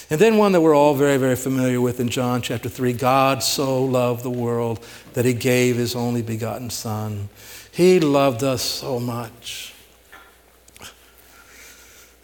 And 0.09 0.21
then 0.21 0.37
one 0.37 0.51
that 0.51 0.61
we're 0.61 0.75
all 0.75 0.93
very, 0.93 1.17
very 1.17 1.35
familiar 1.35 1.81
with 1.81 1.99
in 1.99 2.09
John 2.09 2.41
chapter 2.41 2.69
3 2.69 2.93
God 2.93 3.41
so 3.41 3.83
loved 3.83 4.23
the 4.23 4.29
world 4.29 4.85
that 5.13 5.25
he 5.25 5.33
gave 5.33 5.75
his 5.75 5.95
only 5.95 6.21
begotten 6.21 6.69
Son. 6.69 7.29
He 7.71 7.99
loved 7.99 8.43
us 8.43 8.61
so 8.61 8.99
much. 8.99 9.73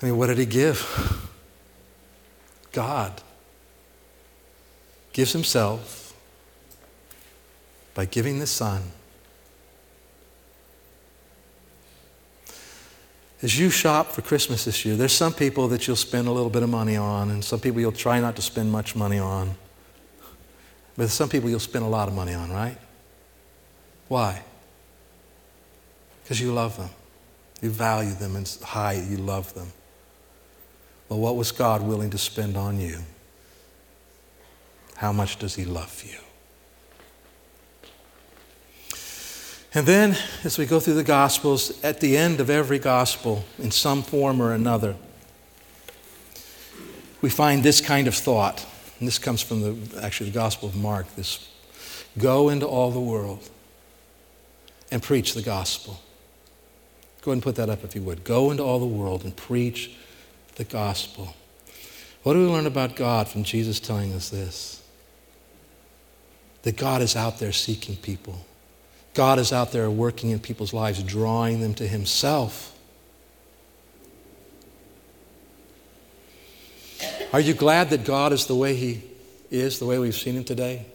I 0.01 0.05
mean, 0.05 0.17
what 0.17 0.27
did 0.27 0.37
he 0.37 0.45
give? 0.45 1.27
God 2.71 3.21
gives 5.11 5.33
himself 5.33 6.13
by 7.95 8.05
giving 8.05 8.39
the 8.39 8.47
Son. 8.47 8.83
As 13.41 13.57
you 13.57 13.69
shop 13.69 14.07
for 14.07 14.21
Christmas 14.21 14.65
this 14.65 14.83
year, 14.83 14.97
there's 14.97 15.13
some 15.13 15.33
people 15.33 15.69
that 15.69 15.87
you'll 15.87 15.95
spend 15.95 16.27
a 16.27 16.31
little 16.31 16.49
bit 16.49 16.61
of 16.61 16.69
money 16.69 16.97
on, 16.97 17.29
and 17.29 17.43
some 17.43 17.59
people 17.59 17.79
you'll 17.79 17.91
try 17.93 18.19
not 18.19 18.35
to 18.35 18.41
spend 18.41 18.71
much 18.71 18.95
money 18.95 19.17
on. 19.17 19.55
But 20.97 21.09
some 21.09 21.29
people 21.29 21.49
you'll 21.49 21.59
spend 21.59 21.85
a 21.85 21.87
lot 21.87 22.09
of 22.09 22.13
money 22.13 22.33
on, 22.33 22.51
right? 22.51 22.77
Why? 24.09 24.41
Because 26.23 26.41
you 26.41 26.51
love 26.53 26.75
them. 26.75 26.89
You 27.61 27.69
value 27.69 28.13
them 28.13 28.35
and 28.35 28.57
high, 28.61 28.93
you 28.93 29.17
love 29.17 29.53
them. 29.53 29.71
Well, 31.07 31.19
what 31.19 31.37
was 31.37 31.51
God 31.53 31.81
willing 31.81 32.09
to 32.09 32.17
spend 32.17 32.57
on 32.57 32.79
you? 32.79 32.99
How 34.95 35.13
much 35.13 35.39
does 35.39 35.55
He 35.55 35.63
love 35.63 36.03
you? 36.05 36.17
And 39.79 39.87
then, 39.87 40.17
as 40.43 40.57
we 40.57 40.65
go 40.65 40.81
through 40.81 40.95
the 40.95 41.05
Gospels, 41.05 41.81
at 41.85 42.01
the 42.01 42.17
end 42.17 42.41
of 42.41 42.49
every 42.49 42.79
Gospel, 42.79 43.45
in 43.57 43.71
some 43.71 44.03
form 44.03 44.41
or 44.41 44.51
another, 44.51 44.97
we 47.21 47.29
find 47.29 47.63
this 47.63 47.79
kind 47.79 48.05
of 48.05 48.13
thought. 48.13 48.67
And 48.99 49.07
this 49.07 49.17
comes 49.17 49.41
from 49.41 49.61
the, 49.61 50.01
actually 50.03 50.31
the 50.31 50.33
Gospel 50.33 50.67
of 50.67 50.75
Mark. 50.75 51.15
This 51.15 51.47
go 52.17 52.49
into 52.49 52.67
all 52.67 52.91
the 52.91 52.99
world 52.99 53.49
and 54.91 55.01
preach 55.01 55.33
the 55.33 55.41
gospel. 55.41 56.01
Go 57.21 57.31
ahead 57.31 57.37
and 57.37 57.43
put 57.43 57.55
that 57.55 57.69
up 57.69 57.85
if 57.85 57.95
you 57.95 58.01
would. 58.01 58.25
Go 58.25 58.51
into 58.51 58.63
all 58.63 58.79
the 58.79 58.85
world 58.85 59.23
and 59.23 59.33
preach 59.33 59.95
the 60.55 60.65
gospel. 60.65 61.37
What 62.23 62.33
do 62.33 62.45
we 62.45 62.51
learn 62.51 62.65
about 62.65 62.97
God 62.97 63.29
from 63.29 63.45
Jesus 63.45 63.79
telling 63.79 64.11
us 64.11 64.27
this? 64.27 64.83
That 66.63 66.75
God 66.75 67.01
is 67.01 67.15
out 67.15 67.39
there 67.39 67.53
seeking 67.53 67.95
people. 67.95 68.43
God 69.19 69.37
is 69.37 69.51
out 69.51 69.73
there 69.73 69.91
working 69.91 70.29
in 70.29 70.39
people's 70.39 70.71
lives, 70.73 71.03
drawing 71.03 71.59
them 71.59 71.73
to 71.73 71.85
Himself. 71.85 72.73
Are 77.33 77.41
you 77.41 77.53
glad 77.53 77.89
that 77.89 78.05
God 78.05 78.31
is 78.31 78.45
the 78.45 78.55
way 78.55 78.75
He 78.75 79.03
is, 79.51 79.77
the 79.77 79.85
way 79.85 79.99
we've 79.99 80.15
seen 80.15 80.35
Him 80.35 80.45
today? 80.45 80.85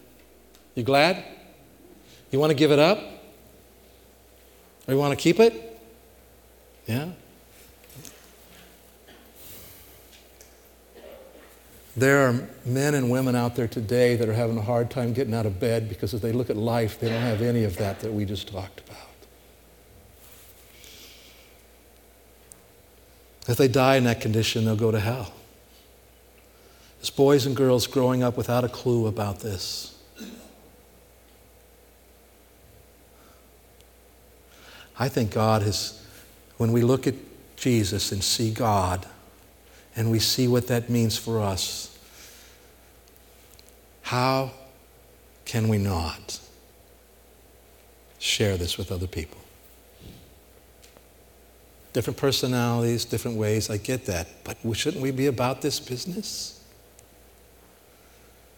You 0.75 0.85
glad? 0.85 1.23
You 2.31 2.39
want 2.39 2.49
to 2.49 2.55
give 2.55 2.73
it 2.73 2.79
up? 2.79 2.99
Or 4.89 4.95
you 4.95 4.99
want 4.99 5.13
to 5.13 5.23
keep 5.23 5.39
it? 5.39 5.79
Yeah? 6.87 7.11
There 11.97 12.27
are 12.27 12.49
men 12.65 12.95
and 12.95 13.09
women 13.09 13.37
out 13.37 13.55
there 13.55 13.69
today 13.69 14.17
that 14.17 14.29
are 14.29 14.33
having 14.33 14.59
a 14.59 14.63
hard 14.63 14.91
time 14.91 15.13
getting 15.13 15.33
out 15.33 15.47
of 15.47 15.61
bed 15.61 15.89
because 15.89 16.13
as 16.13 16.21
they 16.21 16.33
look 16.33 16.51
at 16.51 16.57
life, 16.57 16.99
they 16.99 17.09
don't 17.09 17.23
have 17.23 17.41
any 17.41 17.63
of 17.63 17.77
that 17.77 18.01
that 18.01 18.13
we 18.13 18.25
just 18.25 18.49
talked 18.49 18.81
about. 18.81 18.99
If 23.47 23.57
they 23.57 23.69
die 23.69 23.97
in 23.97 24.05
that 24.05 24.21
condition, 24.21 24.65
they'll 24.65 24.75
go 24.75 24.91
to 24.91 24.99
hell. 24.99 25.33
There's 26.99 27.11
boys 27.11 27.47
and 27.47 27.55
girls 27.55 27.87
growing 27.87 28.23
up 28.23 28.37
without 28.37 28.65
a 28.65 28.69
clue 28.69 29.07
about 29.07 29.41
this. 29.41 29.97
I 34.99 35.09
think 35.09 35.33
God 35.33 35.63
has, 35.63 36.03
when 36.57 36.73
we 36.73 36.83
look 36.83 37.07
at 37.07 37.15
Jesus 37.57 38.11
and 38.11 38.25
see 38.25 38.51
God, 38.51 39.07
and 39.97 40.11
we 40.11 40.19
see 40.19 40.49
what 40.49 40.67
that 40.69 40.91
means 40.91 41.17
for 41.17 41.41
us, 41.41 41.97
how 44.03 44.53
can 45.45 45.69
we 45.69 45.79
not 45.79 46.41
share 48.19 48.57
this 48.57 48.77
with 48.77 48.91
other 48.91 49.07
people? 49.07 49.39
Different 51.93 52.17
personalities, 52.17 53.05
different 53.05 53.37
ways, 53.37 53.71
I 53.71 53.77
get 53.77 54.07
that. 54.07 54.29
But 54.43 54.57
shouldn't 54.77 55.03
we 55.03 55.13
be 55.13 55.27
about 55.27 55.63
this 55.63 55.79
business? 55.79 56.61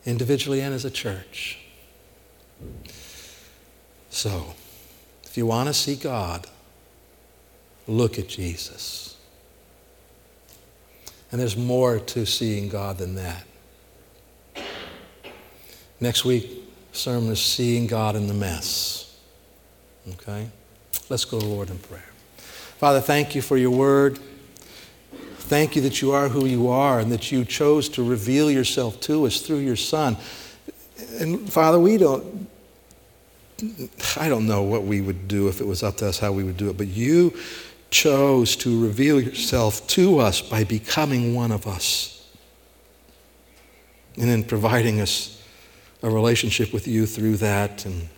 Individually 0.07 0.61
and 0.63 0.75
as 0.75 0.85
a 0.85 0.91
church. 0.91 1.59
So, 4.09 4.55
if 5.25 5.37
you 5.37 5.45
want 5.45 5.69
to 5.69 5.75
see 5.75 5.97
God, 5.97 6.47
look 7.87 8.19
at 8.19 8.27
Jesus. 8.29 9.06
And 11.37 11.41
there's 11.43 11.55
more 11.55 11.99
to 11.99 12.25
seeing 12.25 12.71
God 12.71 12.97
than 12.97 13.17
that. 13.17 13.45
Next 16.01 16.25
week, 16.25 16.65
sermon 16.93 17.31
is 17.31 17.43
seeing 17.43 17.87
God 17.87 18.17
in 18.17 18.27
the 18.27 18.33
mess. 18.33 19.19
Okay? 20.15 20.49
Let's 21.11 21.27
go 21.27 21.39
to 21.39 21.45
Lord 21.45 21.69
in 21.69 21.77
prayer. 21.77 22.09
Father, 22.79 23.03
thank 23.03 23.35
you 23.35 23.43
for 23.43 23.59
your 23.59 23.69
word. 23.69 24.19
Thank 25.37 25.77
you 25.77 25.83
that 25.83 26.01
you 26.01 26.13
are 26.13 26.31
who 26.31 26.47
you 26.47 26.69
are 26.69 27.01
and 27.01 27.13
that 27.13 27.31
you 27.31 27.45
chose 27.45 27.91
to 27.91 28.03
reveal 28.03 28.51
yourself 28.51 28.99
to 29.01 29.27
us 29.27 29.43
through 29.43 29.59
your 29.59 29.77
Son. 29.77 30.17
And 31.21 31.53
Father, 31.53 31.79
we 31.79 31.99
don't, 31.99 32.49
I 34.17 34.31
don't 34.31 34.47
know 34.47 34.63
what 34.63 34.85
we 34.85 35.03
would 35.03 35.29
do 35.29 35.49
if 35.49 35.61
it 35.61 35.67
was 35.67 35.83
up 35.83 35.99
to 35.99 36.09
us 36.09 36.19
how 36.19 36.33
we 36.33 36.45
would 36.45 36.57
do 36.57 36.71
it, 36.71 36.79
but 36.79 36.87
you 36.87 37.35
chose 37.91 38.57
to 38.57 38.83
reveal 38.83 39.21
yourself 39.21 39.87
to 39.89 40.19
us 40.19 40.41
by 40.41 40.65
becoming 40.65 41.35
one 41.35 41.53
of 41.53 41.67
us 41.67 42.17
and 44.17 44.29
then 44.29 44.43
providing 44.43 45.01
us 45.01 45.43
a 46.03 46.11
relationship 46.11 46.73
with 46.73 46.87
you 46.89 47.07
through 47.07 47.37
that. 47.37 47.85
And 47.85 48.09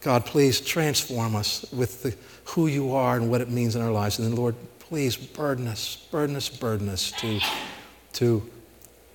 God, 0.00 0.24
please 0.24 0.60
transform 0.60 1.34
us 1.34 1.70
with 1.72 2.02
the, 2.02 2.16
who 2.44 2.66
you 2.66 2.94
are 2.94 3.16
and 3.16 3.30
what 3.30 3.40
it 3.40 3.50
means 3.50 3.76
in 3.76 3.82
our 3.82 3.90
lives. 3.90 4.18
And 4.18 4.28
then, 4.28 4.36
Lord, 4.36 4.54
please 4.78 5.16
burden 5.16 5.66
us, 5.66 5.96
burden 6.10 6.36
us, 6.36 6.48
burden 6.48 6.88
us 6.88 7.12
to, 7.20 7.40
to 8.14 8.48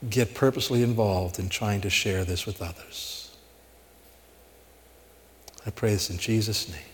get 0.10 0.34
purposely 0.34 0.84
involved 0.84 1.40
in 1.40 1.50
trying 1.50 1.82
to 1.82 1.90
share 1.90 2.26
this 2.26 2.46
with 2.46 2.62
others. 2.62 3.36
I 5.66 5.70
pray 5.70 5.92
this 5.92 6.10
in 6.10 6.18
Jesus' 6.18 6.70
name. 6.70 6.93